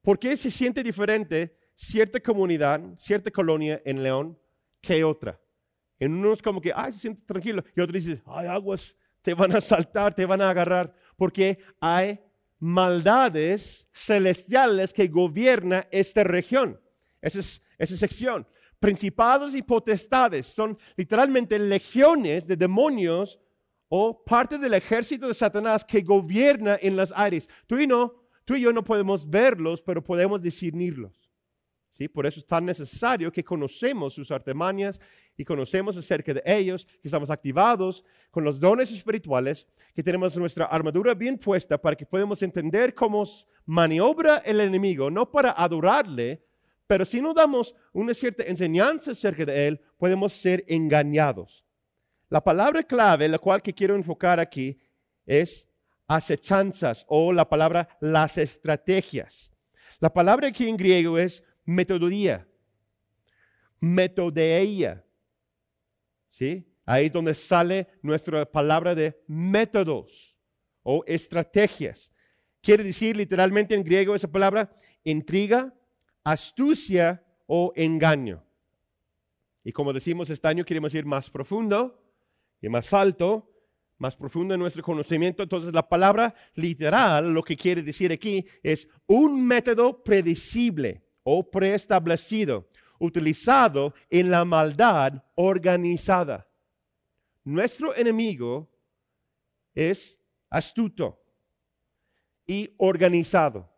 [0.00, 4.38] ¿por qué se siente diferente cierta comunidad, cierta colonia en León
[4.80, 5.38] que otra?
[5.98, 7.64] En unos como que, ay, se siente tranquilo.
[7.76, 10.94] Y otros dicen, ay, aguas, te van a saltar, te van a agarrar.
[11.16, 12.18] Porque hay
[12.58, 16.80] maldades celestiales que gobierna esta región,
[17.20, 18.46] esa, es- esa sección.
[18.80, 23.38] Principados y potestades son literalmente legiones de demonios
[23.88, 27.48] o parte del ejército de Satanás que gobierna en las aires.
[27.66, 31.21] Tú y, no, tú y yo no podemos verlos, pero podemos discernirlos.
[31.92, 32.08] ¿Sí?
[32.08, 35.00] Por eso es tan necesario que conocemos sus artimañas
[35.36, 40.66] y conocemos acerca de ellos, que estamos activados con los dones espirituales, que tenemos nuestra
[40.66, 43.24] armadura bien puesta para que podamos entender cómo
[43.64, 46.42] maniobra el enemigo, no para adorarle,
[46.86, 51.64] pero si no damos una cierta enseñanza acerca de él, podemos ser engañados.
[52.28, 54.78] La palabra clave, la cual que quiero enfocar aquí,
[55.24, 55.66] es
[56.06, 59.50] acechanzas o la palabra las estrategias.
[60.00, 62.46] La palabra aquí en griego es metodología,
[63.80, 65.04] metodeia.
[66.30, 66.66] ¿Sí?
[66.84, 70.36] Ahí es donde sale nuestra palabra de métodos
[70.82, 72.10] o estrategias.
[72.60, 75.74] Quiere decir literalmente en griego esa palabra intriga,
[76.24, 78.44] astucia o engaño.
[79.64, 82.02] Y como decimos este año, queremos ir más profundo
[82.60, 83.48] y más alto,
[83.98, 85.42] más profundo en nuestro conocimiento.
[85.42, 92.68] Entonces la palabra literal, lo que quiere decir aquí, es un método predecible o preestablecido,
[92.98, 96.46] utilizado en la maldad organizada.
[97.44, 98.70] Nuestro enemigo
[99.74, 101.20] es astuto
[102.46, 103.68] y organizado.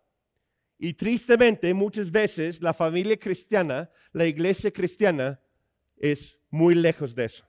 [0.78, 5.40] Y tristemente, muchas veces la familia cristiana, la iglesia cristiana,
[5.96, 7.44] es muy lejos de eso.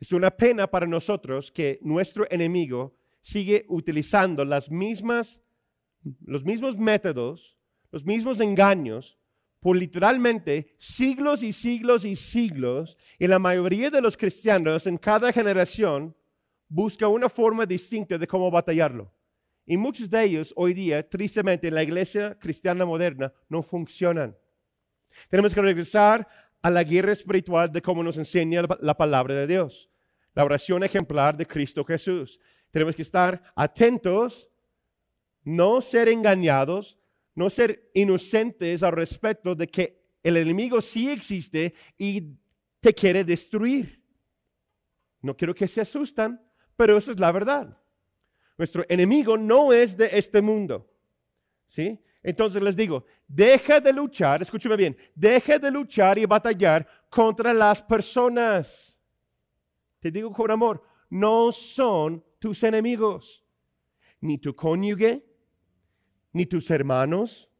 [0.00, 5.40] Es una pena para nosotros que nuestro enemigo sigue utilizando las mismas,
[6.24, 7.56] los mismos métodos,
[7.90, 9.18] los mismos engaños
[9.60, 12.96] por literalmente siglos y siglos y siglos.
[13.18, 16.14] Y la mayoría de los cristianos en cada generación
[16.68, 19.12] busca una forma distinta de cómo batallarlo.
[19.66, 24.36] Y muchos de ellos hoy día, tristemente, en la iglesia cristiana moderna no funcionan.
[25.28, 26.26] Tenemos que regresar
[26.62, 29.90] a la guerra espiritual de cómo nos enseña la, la palabra de Dios,
[30.34, 32.40] la oración ejemplar de Cristo Jesús.
[32.70, 34.47] Tenemos que estar atentos,
[35.48, 36.98] no ser engañados,
[37.34, 42.34] no ser inocentes al respecto de que el enemigo sí existe y
[42.80, 44.04] te quiere destruir.
[45.22, 46.38] No quiero que se asustan,
[46.76, 47.80] pero esa es la verdad.
[48.58, 50.86] Nuestro enemigo no es de este mundo.
[51.66, 51.98] ¿Sí?
[52.22, 57.82] Entonces les digo, deja de luchar, escúcheme bien, deja de luchar y batallar contra las
[57.82, 58.98] personas.
[59.98, 63.42] Te digo con amor, no son tus enemigos,
[64.20, 65.27] ni tu cónyuge,
[66.38, 67.50] ni tus hermanos,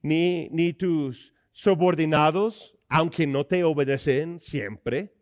[0.00, 5.14] ni, ni tus subordinados, aunque no te obedecen siempre.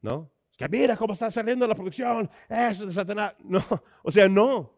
[0.00, 0.30] ¿No?
[0.52, 3.34] Es que mira cómo está saliendo la producción, eso de Satanás.
[3.42, 3.60] No,
[4.04, 4.72] o sea, no.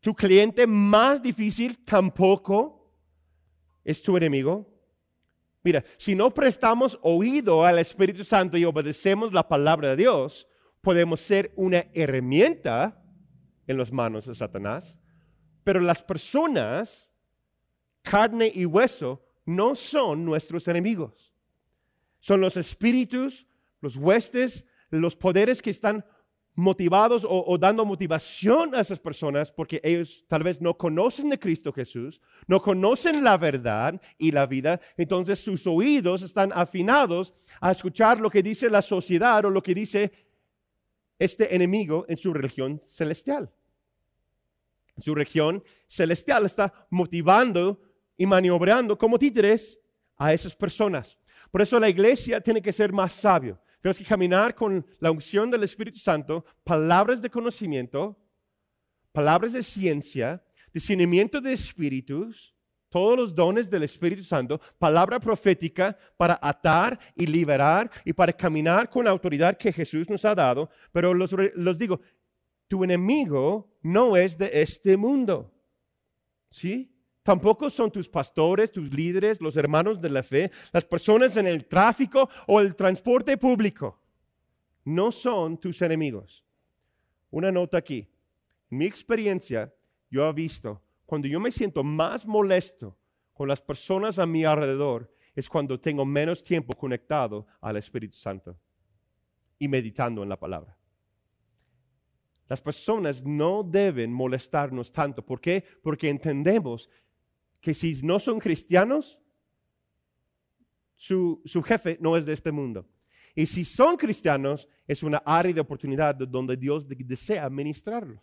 [0.00, 2.90] Tu cliente más difícil tampoco
[3.84, 4.66] es tu enemigo.
[5.62, 10.48] Mira, si no prestamos oído al Espíritu Santo y obedecemos la palabra de Dios,
[10.80, 13.02] podemos ser una herramienta
[13.66, 14.96] en las manos de Satanás.
[15.64, 17.10] Pero las personas,
[18.02, 21.32] carne y hueso, no son nuestros enemigos.
[22.20, 23.46] Son los espíritus,
[23.80, 26.04] los huestes, los poderes que están
[26.54, 31.72] motivados o, dando motivación a esas personas porque ellos tal vez no conocen de Cristo
[31.72, 38.20] Jesús, no conocen la verdad y la vida, entonces sus oídos están afinados a escuchar
[38.20, 40.12] lo que dice la sociedad o lo que dice
[41.18, 43.50] este enemigo en su religión celestial.
[44.98, 47.80] Su región celestial está motivando
[48.16, 49.78] y maniobrando como títeres
[50.16, 51.18] a esas personas.
[51.50, 53.60] Por eso la iglesia tiene que ser más sabio.
[53.80, 58.18] Tenemos que caminar con la unción del Espíritu Santo, palabras de conocimiento,
[59.12, 62.54] palabras de ciencia, discernimiento de espíritus,
[62.88, 68.88] todos los dones del Espíritu Santo, palabra profética para atar y liberar y para caminar
[68.88, 70.70] con la autoridad que Jesús nos ha dado.
[70.92, 72.00] Pero los, los digo,
[72.74, 75.48] tu enemigo no es de este mundo.
[76.50, 76.92] ¿Sí?
[77.22, 81.66] Tampoco son tus pastores, tus líderes, los hermanos de la fe, las personas en el
[81.66, 84.02] tráfico o el transporte público.
[84.84, 86.44] No son tus enemigos.
[87.30, 88.08] Una nota aquí.
[88.70, 89.72] Mi experiencia,
[90.10, 92.98] yo he visto, cuando yo me siento más molesto
[93.32, 98.58] con las personas a mi alrededor, es cuando tengo menos tiempo conectado al Espíritu Santo
[99.60, 100.76] y meditando en la palabra.
[102.48, 105.24] Las personas no deben molestarnos tanto.
[105.24, 105.64] ¿Por qué?
[105.82, 106.90] Porque entendemos
[107.60, 109.18] que si no son cristianos,
[110.96, 112.86] su, jefe no es de este mundo.
[113.34, 118.20] Y si son cristianos, es una área de oportunidad donde Dios desea ministrarlos.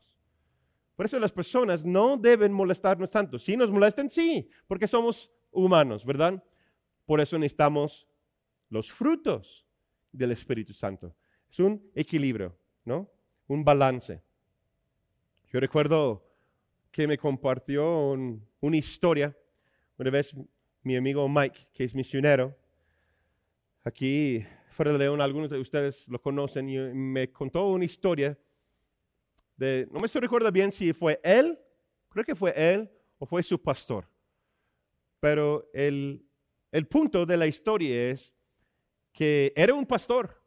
[0.95, 3.39] Por eso las personas no deben molestarnos tanto.
[3.39, 6.41] Si nos molestan, sí, porque somos humanos, ¿verdad?
[7.05, 8.07] Por eso necesitamos
[8.69, 9.65] los frutos
[10.11, 11.15] del Espíritu Santo.
[11.49, 12.55] Es un equilibrio,
[12.85, 13.09] ¿no?
[13.51, 14.23] Un balance.
[15.51, 16.25] Yo recuerdo
[16.89, 19.37] que me compartió una historia.
[19.97, 20.33] Una vez
[20.83, 22.55] mi amigo Mike, que es misionero,
[23.83, 28.39] aquí fuera de León, algunos de ustedes lo conocen, y me contó una historia
[29.57, 31.59] de, no me recuerdo bien si fue él,
[32.07, 34.07] creo que fue él o fue su pastor.
[35.19, 36.25] Pero el,
[36.71, 38.33] el punto de la historia es
[39.11, 40.41] que era un pastor,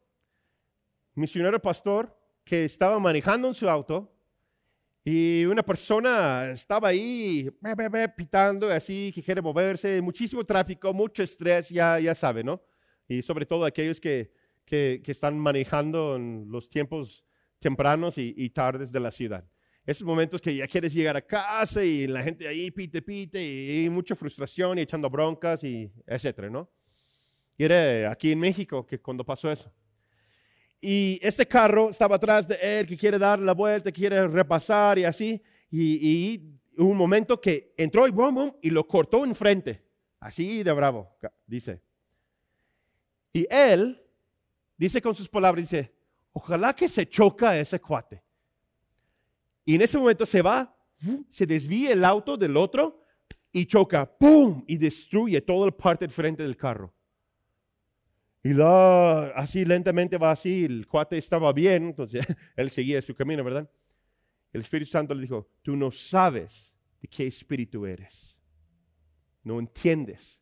[1.15, 4.15] misionero pastor, que estaba manejando en su auto
[5.07, 7.51] y una persona estaba ahí
[8.17, 12.63] pitando así, que quiere moverse, muchísimo tráfico, mucho estrés, ya, ya sabe, ¿no?
[13.07, 14.33] Y sobre todo aquellos que,
[14.65, 17.23] que, están manejando en los tiempos
[17.59, 19.45] tempranos y, tardes de la ciudad.
[19.85, 23.43] Esos momentos que ya quieres llegar a casa y la gente ahí pite, pite
[23.85, 26.71] y, mucha frustración y echando broncas y etcétera, ¿no?
[27.59, 29.71] Y era aquí en México que cuando pasó eso.
[30.81, 35.05] Y este carro estaba atrás de él, que quiere dar la vuelta, quiere repasar y
[35.05, 35.43] así.
[35.71, 39.85] Y, un momento que entró y, boom, y lo cortó enfrente.
[40.19, 41.81] Así de bravo, dice.
[43.33, 44.03] Y él
[44.77, 45.95] dice con sus palabras, dice,
[46.33, 48.23] ojalá que se choca ese cuate.
[49.65, 50.77] Y en ese momento se va,
[51.31, 53.01] se desvía el auto del otro
[53.53, 54.65] y choca, ¡pum!
[54.67, 56.93] Y destruye toda la parte del frente del carro.
[58.47, 62.27] Y así lentamente va así, el cuate estaba bien, entonces
[62.57, 63.71] él seguía su camino, ¿verdad?
[64.53, 68.37] El Espíritu Santo le dijo, tú no sabes de qué espíritu eres.
[69.43, 70.39] No entiendes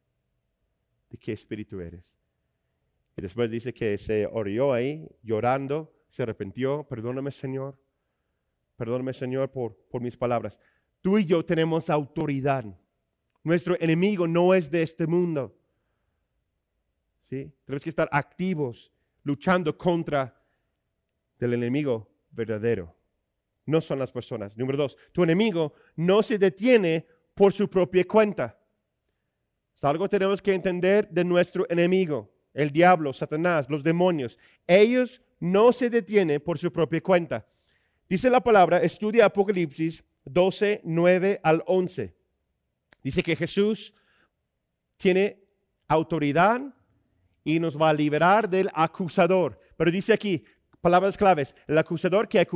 [1.10, 2.04] de qué espíritu eres.
[3.16, 7.80] Y después dice que se orió ahí, llorando, se arrepintió, perdóname Señor,
[8.76, 10.58] perdóname Señor por, por mis palabras.
[11.02, 12.64] Tú y yo tenemos autoridad.
[13.44, 15.56] Nuestro enemigo no es de este mundo.
[17.32, 18.92] Tenemos que estar activos,
[19.22, 20.38] luchando contra
[21.38, 22.94] el enemigo verdadero.
[23.64, 24.54] No son las personas.
[24.54, 28.58] Número dos, tu enemigo no se detiene por su propia cuenta.
[29.74, 34.38] Es algo que tenemos que entender de nuestro enemigo, el diablo, Satanás, los demonios.
[34.66, 37.46] Ellos no se detienen por su propia cuenta.
[38.10, 42.14] Dice la palabra, estudia Apocalipsis 12, 9 al 11.
[43.02, 43.94] Dice que Jesús
[44.98, 45.42] tiene
[45.88, 46.74] autoridad
[47.44, 49.58] y nos va a liberar del acusador.
[49.76, 50.44] Pero dice aquí,
[50.80, 52.46] palabras claves, el acusador que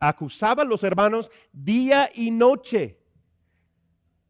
[0.00, 2.98] acusaba a los hermanos día y noche.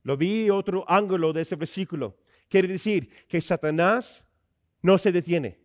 [0.02, 2.18] Lo vi otro ángulo de ese versículo.
[2.48, 4.24] Quiere decir que Satanás
[4.83, 5.61] no se detiene.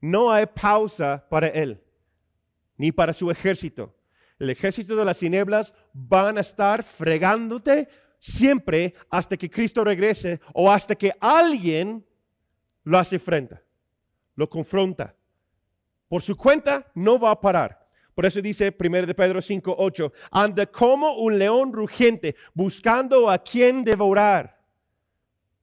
[0.00, 1.82] No hay pausa para él,
[2.76, 3.94] ni para su ejército.
[4.38, 7.88] El ejército de las tinieblas van a estar fregándote
[8.18, 12.06] siempre hasta que Cristo regrese o hasta que alguien
[12.86, 13.60] lo hace frente,
[14.36, 15.14] lo confronta.
[16.08, 17.84] Por su cuenta no va a parar.
[18.14, 23.38] Por eso dice 1 de Pedro 5, 8, anda como un león rugiente buscando a
[23.38, 24.56] quien devorar.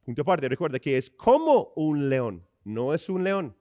[0.03, 3.55] Punto aparte, recuerda que es como un león, no es un león.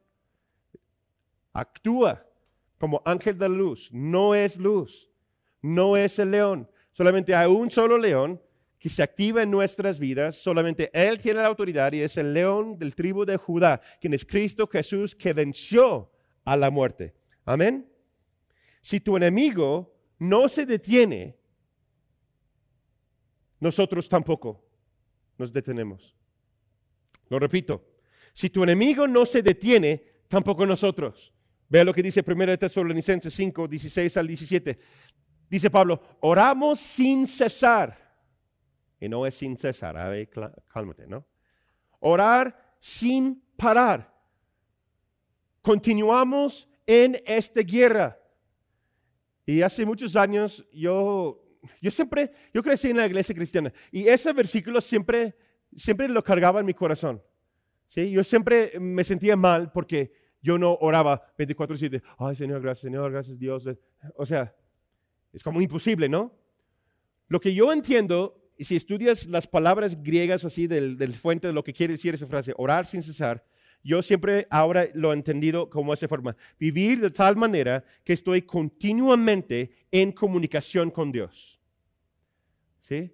[1.53, 2.27] Actúa
[2.79, 5.09] como ángel de luz, no es luz,
[5.63, 6.69] no es el león.
[6.93, 8.43] Solamente hay un solo león
[8.83, 12.81] que se activa en nuestras vidas, solamente Él tiene la autoridad y es el león
[12.81, 16.11] del tribu de Judá, quien es Cristo Jesús que venció
[16.45, 17.15] a la muerte.
[17.45, 17.89] Amén.
[18.81, 21.37] Si tu enemigo no se detiene,
[23.61, 24.65] nosotros tampoco
[25.39, 26.17] nos detenemos.
[27.29, 27.87] Lo repito,
[28.35, 31.33] si tu enemigo no se detiene, tampoco nosotros.
[31.69, 34.79] Vea lo que dice 1 Tesalonicenses 5, 16 al 17.
[35.49, 38.02] Dice Pablo, oramos sin cesar.
[39.03, 40.31] Y no es sin cesar, a ver,
[40.69, 41.27] cálmate, ¿no?
[41.99, 44.17] Orar sin parar.
[45.61, 48.17] Continuamos en esta guerra.
[49.45, 51.45] Y hace muchos años yo,
[51.81, 55.35] yo siempre, yo crecí en la iglesia cristiana y ese versículo siempre,
[55.75, 57.21] siempre lo cargaba en mi corazón.
[57.89, 58.09] ¿sí?
[58.09, 62.01] Yo siempre me sentía mal porque yo no oraba 24/7.
[62.19, 63.69] Ay, Señor, gracias, Señor, gracias, Dios.
[64.15, 64.55] O sea,
[65.33, 66.33] es como imposible, ¿no?
[67.27, 71.53] Lo que yo entiendo, y si estudias las palabras griegas así del, del fuente de
[71.53, 73.45] lo que quiere decir esa frase, orar sin cesar,
[73.83, 76.37] yo siempre ahora lo he entendido como esa forma.
[76.61, 81.59] Vivir de tal manera que estoy continuamente en comunicación con Dios.
[82.79, 83.13] ¿Sí?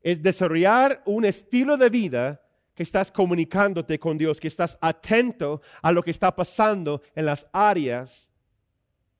[0.00, 2.40] Es desarrollar un estilo de vida
[2.74, 7.46] que estás comunicándote con Dios, que estás atento a lo que está pasando en las
[7.52, 8.30] áreas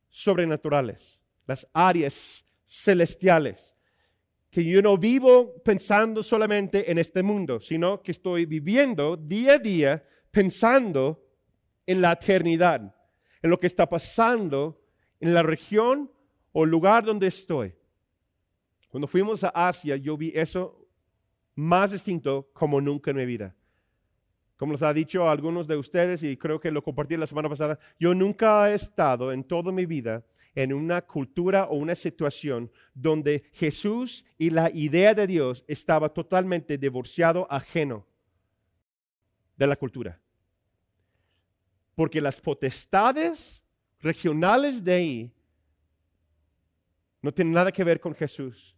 [0.08, 3.73] sobrenaturales, las áreas celestiales.
[4.54, 9.58] Que yo no vivo pensando solamente en este mundo, sino que estoy viviendo día a
[9.58, 11.26] día pensando
[11.84, 12.94] en la eternidad,
[13.42, 14.80] en lo que está pasando
[15.18, 16.08] en la región
[16.52, 17.74] o lugar donde estoy.
[18.90, 20.86] Cuando fuimos a Asia, yo vi eso
[21.56, 23.56] más distinto como nunca en mi vida.
[24.56, 27.76] Como les ha dicho algunos de ustedes, y creo que lo compartí la semana pasada,
[27.98, 33.50] yo nunca he estado en toda mi vida en una cultura o una situación donde
[33.52, 38.06] Jesús y la idea de Dios estaba totalmente divorciado, ajeno
[39.56, 40.20] de la cultura.
[41.94, 43.62] Porque las potestades
[44.00, 45.34] regionales de ahí
[47.20, 48.76] no tienen nada que ver con Jesús.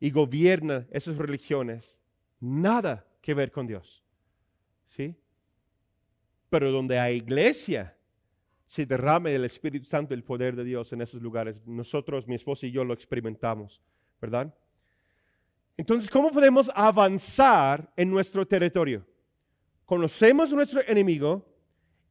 [0.00, 1.96] Y gobierna esas religiones.
[2.40, 4.02] Nada que ver con Dios.
[4.88, 5.14] ¿Sí?
[6.50, 7.96] Pero donde hay iglesia,
[8.66, 11.56] se derrame el Espíritu Santo, el poder de Dios en esos lugares.
[11.66, 13.80] Nosotros, mi esposa y yo lo experimentamos,
[14.20, 14.54] ¿verdad?
[15.76, 19.04] Entonces, ¿cómo podemos avanzar en nuestro territorio?
[19.84, 21.44] Conocemos nuestro enemigo,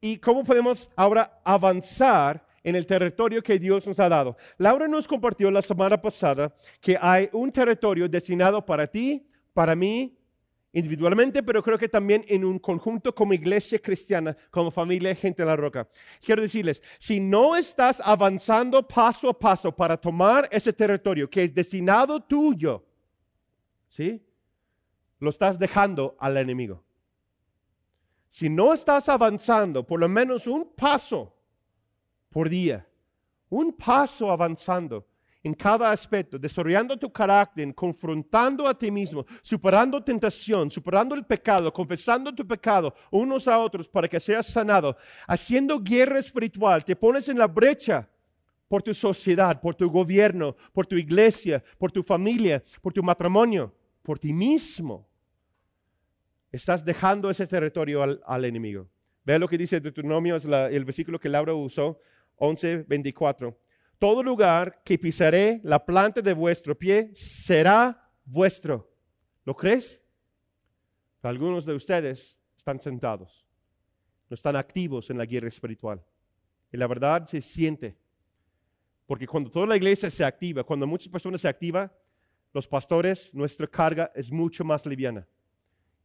[0.03, 4.35] y cómo podemos ahora avanzar en el territorio que Dios nos ha dado.
[4.57, 10.13] Laura nos compartió la semana pasada que hay un territorio destinado para ti, para mí,
[10.73, 15.47] individualmente, pero creo que también en un conjunto como iglesia cristiana, como familia Gente de
[15.47, 15.88] la Roca.
[16.21, 21.53] Quiero decirles, si no estás avanzando paso a paso para tomar ese territorio que es
[21.53, 22.83] destinado tuyo,
[23.88, 24.21] ¿sí?
[25.19, 26.83] Lo estás dejando al enemigo.
[28.29, 31.36] Si no estás avanzando por lo menos un paso
[32.29, 32.88] por día,
[33.49, 35.05] un paso avanzando
[35.43, 41.71] en cada aspecto, desarrollando tu carácter, confrontando a ti mismo, superando tentación, superando el pecado,
[41.71, 44.95] confesando tu pecado unos a otros para que seas sanado,
[45.27, 48.08] haciendo guerra espiritual, te pones en la brecha
[48.69, 53.73] por tu sociedad, por tu gobierno, por tu iglesia, por tu familia, por tu matrimonio,
[54.01, 55.06] por ti mismo
[56.53, 58.88] estás dejando ese territorio al, enemigo.
[59.25, 61.99] Ve lo que dice Deuteronomio, es el versículo que Laura usó,
[62.38, 63.58] 11, 24.
[64.03, 68.91] Todo lugar que pisaré la planta de vuestro pie será vuestro.
[69.45, 70.03] ¿Lo crees?
[71.21, 73.45] Algunos de ustedes están sentados,
[74.29, 76.03] no están activos en la guerra espiritual.
[76.69, 77.97] Y la verdad se siente.
[79.05, 81.89] Porque cuando toda la iglesia se activa, cuando muchas personas se activan,
[82.53, 85.25] los pastores, nuestra carga es mucho más liviana.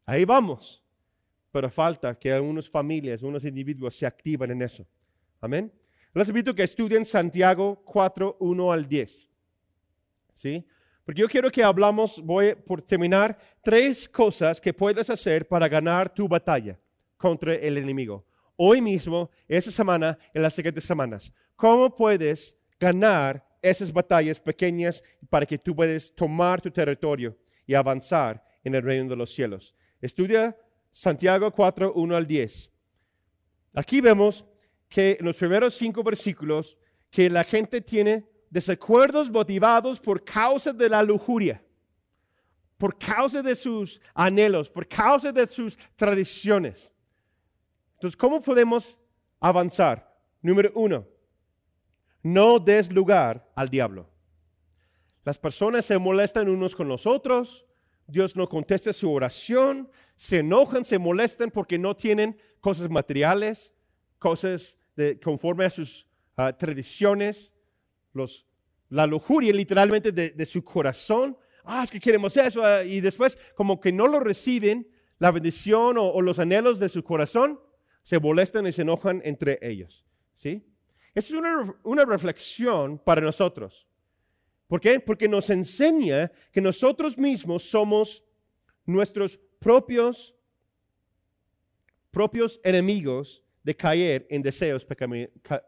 [0.07, 0.85] Ahí vamos.
[1.51, 4.87] Pero falta que algunas familias, unos individuos se activen en eso.
[5.41, 5.73] Amén.
[6.15, 9.29] Les invito a que estudien Santiago 4, 1 al 10.
[10.35, 10.65] ¿Sí?
[11.05, 16.13] Porque yo quiero que hablamos, voy por terminar, tres cosas que puedes hacer para ganar
[16.13, 16.79] tu batalla
[17.17, 18.27] contra el enemigo.
[18.57, 21.33] Hoy mismo, esa semana, en las siguientes semanas.
[21.57, 27.37] ¿Cómo puedes ganar esas batallas pequeñas para que tú puedas tomar tu territorio
[27.67, 29.75] y avanzar en el reino de los cielos?
[30.01, 30.57] Estudia
[30.93, 32.71] Santiago 4, 1 al 10.
[33.75, 34.45] Aquí vemos
[34.89, 36.77] que en los primeros cinco versículos
[37.11, 41.63] que la gente tiene desacuerdos motivados por causa de la lujuria,
[42.77, 46.91] por causa de sus anhelos, por causa de sus tradiciones.
[47.95, 48.97] Entonces, ¿cómo podemos
[49.41, 50.17] avanzar?
[50.41, 51.07] Número uno,
[52.23, 54.09] no des lugar al diablo.
[55.25, 57.67] Las personas se molestan unos con los otros,
[58.07, 63.75] Dios no contesta su oración, se enojan, se molestan porque no tienen cosas materiales,
[64.19, 64.78] cosas
[65.23, 67.53] conforme a sus ah, tradiciones,
[68.13, 68.47] los,
[68.89, 71.37] la lujuria literalmente de, su corazón.
[71.65, 72.65] Ah, es que queremos eso.
[72.65, 74.89] Ah, y después, como que no lo reciben,
[75.19, 77.61] la bendición o, o, los anhelos de su corazón,
[78.03, 80.05] se molestan y se enojan entre ellos.
[80.37, 80.65] ¿Sí?
[81.15, 83.87] Esa es una, una reflexión para nosotros.
[84.67, 85.01] ¿Por qué?
[85.01, 88.23] Porque nos enseña que nosotros mismos somos
[88.85, 90.35] nuestros propios,
[92.11, 94.83] propios enemigos de caer en deseos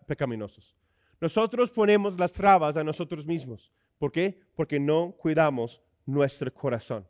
[0.06, 0.74] pecaminosos.
[1.20, 3.70] Nosotros ponemos las trabas a nosotros mismos.
[3.98, 4.40] ¿Por qué?
[4.56, 7.06] Porque no cuidamos nuestro corazón.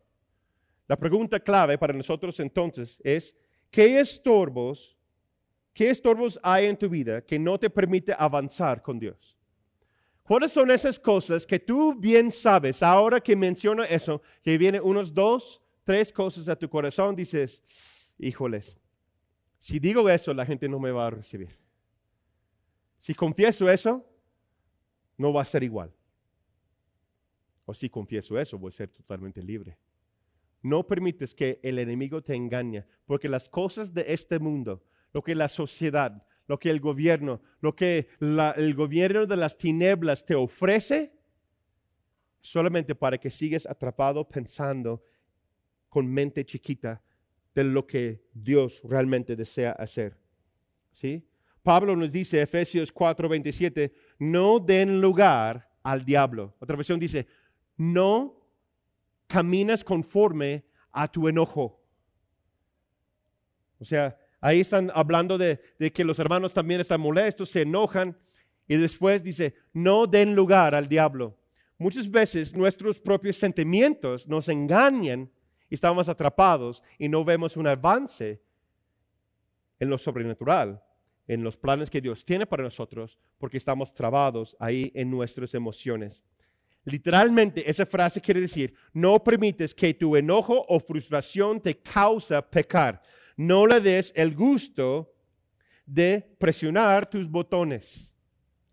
[0.88, 3.36] La pregunta clave para nosotros entonces es,
[3.70, 4.96] ¿qué estorbos,
[5.72, 9.38] qué estorbos hay en tu vida que no te permite avanzar con Dios?
[10.24, 12.82] ¿Cuáles son esas cosas que tú bien sabes?
[12.82, 17.62] Ahora que menciono eso, que vienen unos dos, tres cosas a tu corazón, dices,
[18.18, 18.76] híjoles,
[19.60, 21.50] si digo eso, la gente no me va a recibir.
[22.98, 24.06] Si confieso eso,
[25.18, 25.92] no va a ser igual.
[27.66, 29.78] O si confieso eso, voy a ser totalmente libre.
[30.62, 34.82] No permites que el enemigo te engañe, porque las cosas de este mundo,
[35.12, 40.24] lo que la sociedad, lo que el gobierno, lo que el gobierno de las tinieblas
[40.24, 41.12] te ofrece,
[42.40, 45.02] solamente para que sigas atrapado pensando
[45.88, 47.02] con mente chiquita
[47.54, 50.16] de lo que Dios realmente desea hacer.
[50.92, 51.26] ¿Sí?
[51.62, 56.54] Pablo nos dice, Efesios 4:27, no den lugar al diablo.
[56.58, 57.26] Otra versión dice,
[57.76, 58.36] no
[59.26, 61.80] caminas conforme a tu enojo.
[63.78, 65.60] O sea, Ahí están hablando de,
[65.92, 68.16] que los hermanos también están molestos, se enojan
[68.66, 71.36] y después dice, no den lugar al diablo.
[71.76, 75.30] Muchas veces nuestros propios sentimientos nos engañan
[75.70, 78.42] y estamos atrapados y no vemos un avance
[79.78, 80.82] en lo sobrenatural,
[81.26, 86.22] en los planes que Dios tiene para nosotros, porque estamos trabados ahí en nuestras emociones.
[86.84, 93.00] Literalmente, esa frase quiere decir, no permites que tu enojo o frustración te causa pecar
[93.40, 95.14] no le des el gusto
[95.86, 98.14] de presionar tus botones.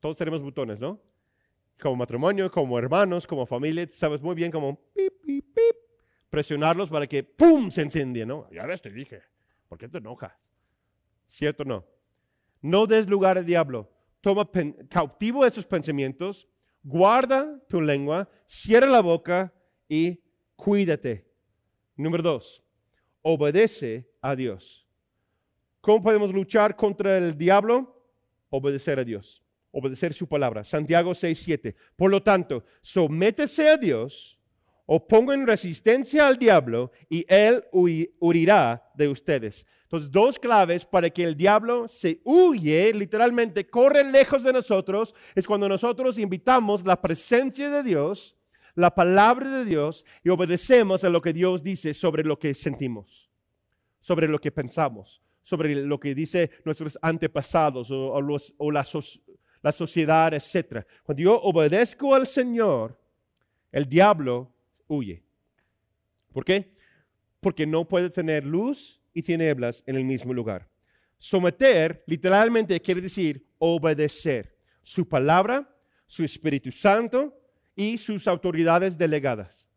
[0.02, 1.02] Todos tenemos botones, ¿no?
[1.80, 4.78] Como matrimonio, como hermanos, como familia, sabes muy bien cómo
[6.30, 7.72] presionarlos para que ¡pum!
[7.72, 8.50] se encendie, ¿no?
[8.52, 9.22] Ya ves, te dije,
[9.68, 10.34] ¿por qué te enojas?
[11.28, 11.86] ¿Cierto o no?
[12.62, 13.90] No des lugar al diablo.
[14.22, 14.50] Toma
[14.90, 16.48] cautivo esos pensamientos,
[16.84, 19.54] guarda tu lengua, cierra la boca
[19.88, 20.22] y
[20.56, 21.26] cuídate.
[21.96, 22.64] Número dos,
[23.22, 24.88] obedece a Dios.
[25.82, 28.04] ¿Cómo podemos luchar contra el diablo?
[28.50, 30.64] Obedecer a Dios, obedecer su palabra.
[30.64, 31.76] Santiago 6, 7.
[31.96, 34.37] Por lo tanto, sométese a Dios
[34.88, 39.68] o ponga en resistencia al diablo y él huirá de ustedes.
[39.84, 45.46] Entonces, dos claves para que el diablo se huye, literalmente corre lejos de nosotros, es
[45.46, 48.38] cuando nosotros invitamos la presencia de Dios
[48.78, 53.28] la palabra de Dios y obedecemos a lo que Dios dice sobre lo que sentimos,
[54.00, 58.86] sobre lo que pensamos, sobre lo que dice nuestros antepasados o, la,
[59.64, 60.86] la sociedad, etc.
[61.02, 63.02] Cuando yo obedezco al Señor,
[63.72, 64.54] el diablo
[64.88, 65.24] huye.
[66.34, 66.74] ¿Por qué?
[67.40, 70.70] Porque no puede tener luz y tinieblas en el mismo lugar.
[71.18, 75.68] Someter literalmente quiere decir obedecer su palabra,
[76.06, 77.38] su Espíritu Santo,
[77.78, 79.68] y sus autoridades delegadas.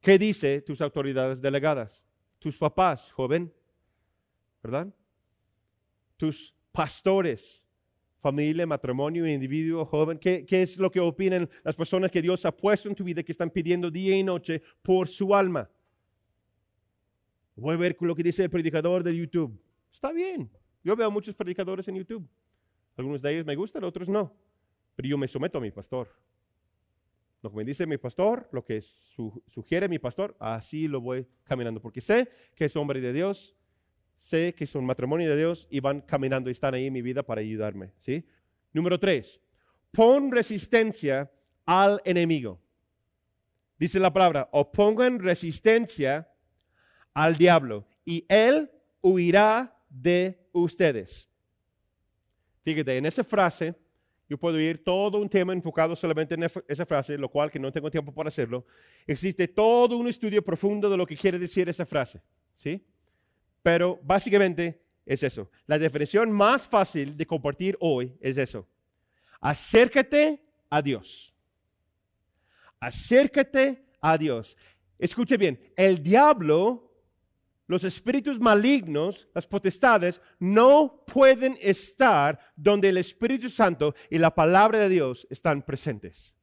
[0.00, 2.04] ¿Qué dice tus autoridades delegadas?
[2.38, 3.52] Tus papás, joven,
[4.62, 4.94] ¿verdad?
[6.18, 7.62] Tus pastores,
[8.20, 10.18] familia, matrimonio, individuo, joven.
[10.18, 13.22] ¿Qué, ¿Qué, es lo que opinan las personas que Dios ha puesto en tu vida
[13.22, 15.68] que están pidiendo día y noche por su alma?
[17.56, 19.60] Voy a ver lo que dice el predicador de YouTube.
[19.92, 20.50] Está bien.
[20.82, 22.26] Yo veo muchos predicadores en YouTube.
[22.96, 24.32] Algunos de ellos me gustan, otros no.
[24.96, 26.08] Pero yo me someto a mi pastor.
[27.42, 31.80] Lo que me dice mi pastor, lo que sugiere mi pastor, así lo voy caminando,
[31.80, 33.56] porque sé que es hombre de Dios,
[34.20, 37.02] sé que es un matrimonio de Dios y van caminando y están ahí en mi
[37.02, 37.92] vida para ayudarme.
[37.98, 38.24] ¿sí?
[38.72, 39.40] Número tres,
[39.90, 41.30] pon resistencia
[41.66, 42.60] al enemigo.
[43.78, 46.28] Dice la palabra, o pongan resistencia
[47.14, 51.28] al diablo y él huirá de ustedes.
[52.62, 53.74] Fíjate, en esa frase
[54.30, 57.72] Yo puedo ir todo un tema enfocado solamente en esa frase, lo cual que no
[57.72, 58.64] tengo tiempo para hacerlo.
[59.04, 62.22] Existe todo un estudio profundo de lo que quiere decir esa frase,
[62.54, 62.80] ¿sí?
[63.62, 65.50] Pero básicamente es eso.
[65.66, 68.66] La definición más fácil de compartir hoy es eso.
[69.40, 71.34] Acércate a Dios.
[72.78, 74.56] Acércate a Dios.
[74.98, 76.90] Escuche bien, el diablo
[77.70, 84.80] los espíritus malignos, las potestades, no pueden estar donde el Espíritu Santo y la palabra
[84.80, 86.34] de Dios están presentes.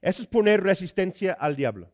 [0.00, 1.92] Eso es poner resistencia al diablo.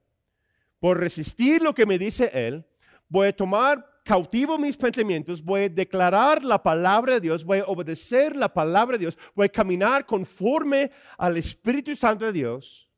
[0.81, 2.67] Por resistir lo que me dice Él,
[3.09, 7.65] voy a tomar cautivo mis pensamientos, voy a declarar la palabra de Dios, voy a
[7.67, 12.91] obedecer la palabra de Dios, voy a caminar conforme al Espíritu Santo de Dios,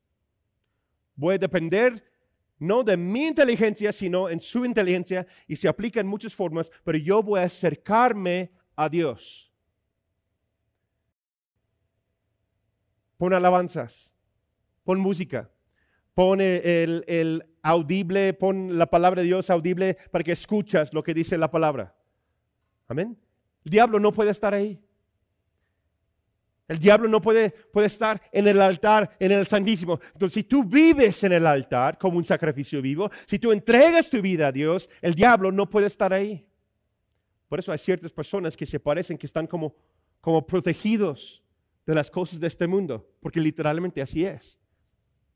[1.15, 2.03] voy a depender
[2.57, 6.97] no de mi inteligencia, sino en su inteligencia, y se aplica en muchas formas, pero
[6.97, 9.53] yo voy a acercarme a Dios.
[13.17, 14.11] Pon alabanzas,
[14.83, 15.47] pon música,
[16.13, 21.13] pon el, el audible, pon la palabra de Dios audible para que escuchas lo que
[21.13, 21.95] dice la palabra.
[22.87, 23.17] Amén.
[23.65, 24.79] El diablo no puede estar ahí.
[26.67, 29.99] El diablo no puede, puede estar en el altar, en el Santísimo.
[30.13, 34.21] Entonces, si tú vives en el altar como un sacrificio vivo, si tú entregas tu
[34.21, 36.45] vida a Dios, el diablo no puede estar ahí.
[37.49, 39.75] Por eso hay ciertas personas que se parecen que están como,
[40.21, 41.43] como protegidos
[41.85, 44.57] de las cosas de este mundo, porque literalmente así es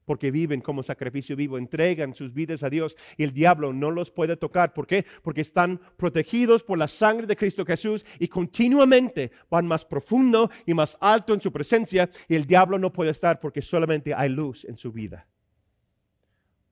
[0.07, 4.09] porque viven como sacrificio vivo, entregan sus vidas a Dios y el diablo no los
[4.09, 4.73] puede tocar.
[4.73, 5.05] ¿Por qué?
[5.21, 10.73] Porque están protegidos por la sangre de Cristo Jesús y continuamente van más profundo y
[10.73, 14.63] más alto en su presencia y el diablo no puede estar porque solamente hay luz
[14.63, 15.27] en su vida.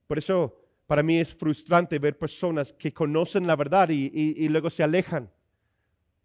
[0.07, 0.57] Por eso
[0.87, 5.29] para mí es frustrante ver personas que conocen la verdad y, y luego se alejan.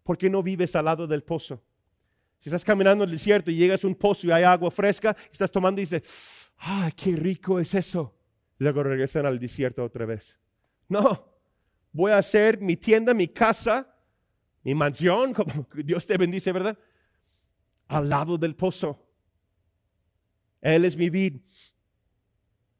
[0.03, 1.61] ¿Por qué no vives al lado del pozo?
[2.41, 5.15] Si estás caminando en el desierto y llegas a un pozo y hay agua fresca,
[5.31, 8.17] estás tomando y dices, ¡ah, qué rico es eso!
[8.57, 10.39] Luego regresan al desierto otra vez.
[10.89, 11.35] No,
[11.91, 13.95] voy a hacer mi tienda, mi casa,
[14.63, 16.77] mi mansión, como Dios te bendice, ¿verdad?
[17.87, 19.07] Al lado del pozo.
[20.61, 21.41] Él es mi vid.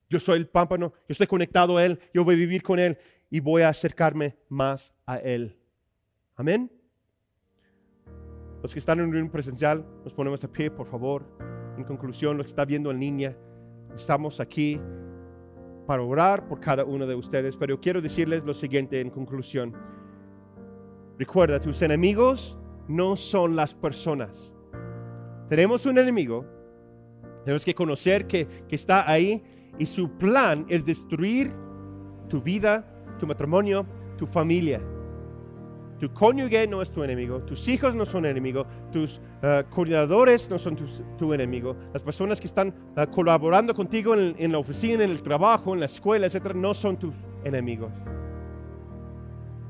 [0.10, 2.98] Yo soy el pámpano, yo estoy conectado a Él, yo voy a vivir con Él
[3.30, 5.56] y voy a acercarme más a Él.
[6.36, 6.81] Amén.
[8.62, 11.26] Los que están en un presencial, nos ponemos de pie, por favor.
[11.78, 13.38] En conclusión, los que están viendo en línea,
[13.96, 14.80] Estamos aquí
[15.86, 19.74] para orar por cada uno de ustedes, pero quiero decirles lo siguiente en conclusión.
[21.20, 22.58] Recuerda, tus enemigos
[22.88, 24.54] no son las personas.
[25.50, 26.46] Tenemos un enemigo,
[27.44, 29.44] tenemos que conocer que, que está ahí
[29.78, 31.54] y su plan es destruir
[32.30, 32.88] tu vida,
[33.20, 33.86] tu matrimonio,
[34.18, 34.82] tu familia.
[36.02, 40.58] Tu cónyuge no es tu enemigo, tus hijos no son enemigos, tus eh, coordinadores no
[40.58, 40.76] son
[41.16, 45.76] tu, enemigo, las personas que están eh, colaborando contigo en, la oficina, en el trabajo,
[45.76, 47.92] en la escuela, etcétera, no son tus enemigos.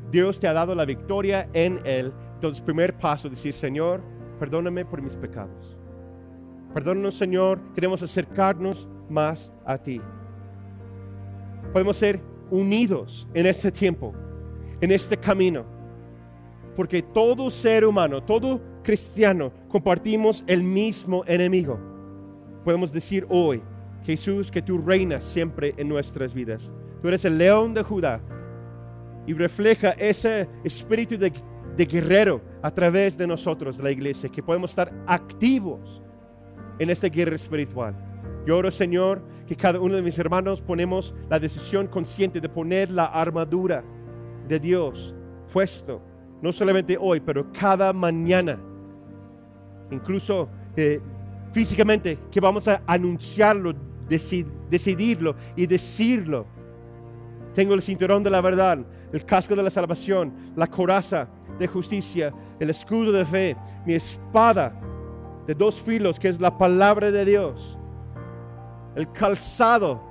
[0.09, 2.13] Dios te ha dado la victoria en Él.
[2.35, 4.01] Entonces, primer paso, decir, Señor,
[4.39, 5.77] perdóname por mis pecados.
[6.73, 9.99] Perdónanos, Señor, queremos acercarnos más a ti.
[11.73, 14.13] Podemos ser unidos en este tiempo,
[14.79, 15.80] en este camino
[16.75, 21.79] porque todo ser humano, todo cristiano, compartimos el mismo enemigo.
[22.63, 23.61] Podemos decir hoy,
[24.03, 26.71] Jesús, que tú reinas siempre en nuestras vidas.
[27.01, 28.21] Tú eres el león de Judá
[29.25, 31.31] y refleja ese espíritu de,
[31.85, 36.01] guerrero a través de nosotros, la iglesia, que podemos estar activos
[36.79, 37.95] en esta guerra espiritual.
[38.45, 42.91] Yo oro, Señor, que cada uno de mis hermanos ponemos la decisión consciente de poner
[42.91, 43.83] la armadura
[44.47, 45.15] de Dios
[45.51, 46.01] puesto
[46.41, 48.57] no solamente hoy, pero cada mañana.
[49.91, 50.99] Incluso eh,
[51.51, 53.73] físicamente, que vamos a anunciarlo,
[54.07, 56.45] decidirlo y decirlo.
[57.53, 58.79] Tengo el cinturón de la verdad,
[59.11, 61.27] el casco de la salvación, la coraza
[61.59, 64.73] de justicia, el escudo de fe, mi espada
[65.45, 67.77] de dos filos, que es la palabra de Dios,
[68.95, 70.01] el calzado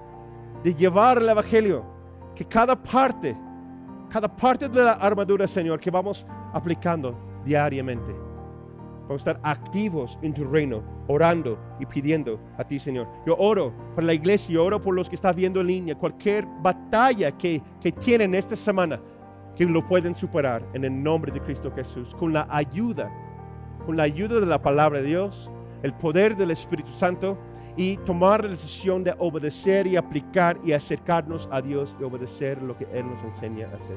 [0.62, 1.84] de llevar el Evangelio,
[2.34, 3.36] que cada parte
[4.10, 8.12] cada parte de la armadura, Señor, que vamos aplicando diariamente.
[9.02, 13.08] Vamos a estar activos en tu reino, orando y pidiendo a ti, Señor.
[13.26, 16.46] Yo oro por la iglesia, yo oro por los que están viendo en línea, cualquier
[16.60, 19.00] batalla que, que tienen esta semana,
[19.56, 23.10] que lo pueden superar en el nombre de Cristo Jesús, con la ayuda,
[23.84, 25.50] con la ayuda de la palabra de Dios,
[25.82, 27.36] el poder del Espíritu Santo
[27.76, 32.76] y tomar la decisión de obedecer y aplicar y acercarnos a Dios y obedecer lo
[32.76, 33.96] que Él nos enseña a hacer.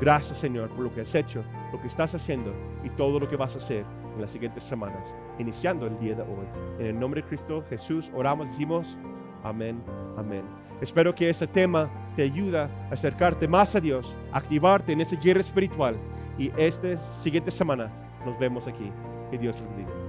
[0.00, 1.42] Gracias Señor por lo que has hecho,
[1.72, 3.84] lo que estás haciendo y todo lo que vas a hacer
[4.14, 6.46] en las siguientes semanas, iniciando el día de hoy.
[6.78, 8.98] En el nombre de Cristo Jesús oramos, decimos
[9.42, 9.82] amén,
[10.16, 10.42] amén.
[10.80, 15.40] Espero que este tema te ayude a acercarte más a Dios, activarte en esa guerra
[15.40, 15.96] espiritual
[16.38, 17.90] y esta siguiente semana
[18.26, 18.90] nos vemos aquí.
[19.30, 20.03] Que Dios los bendiga.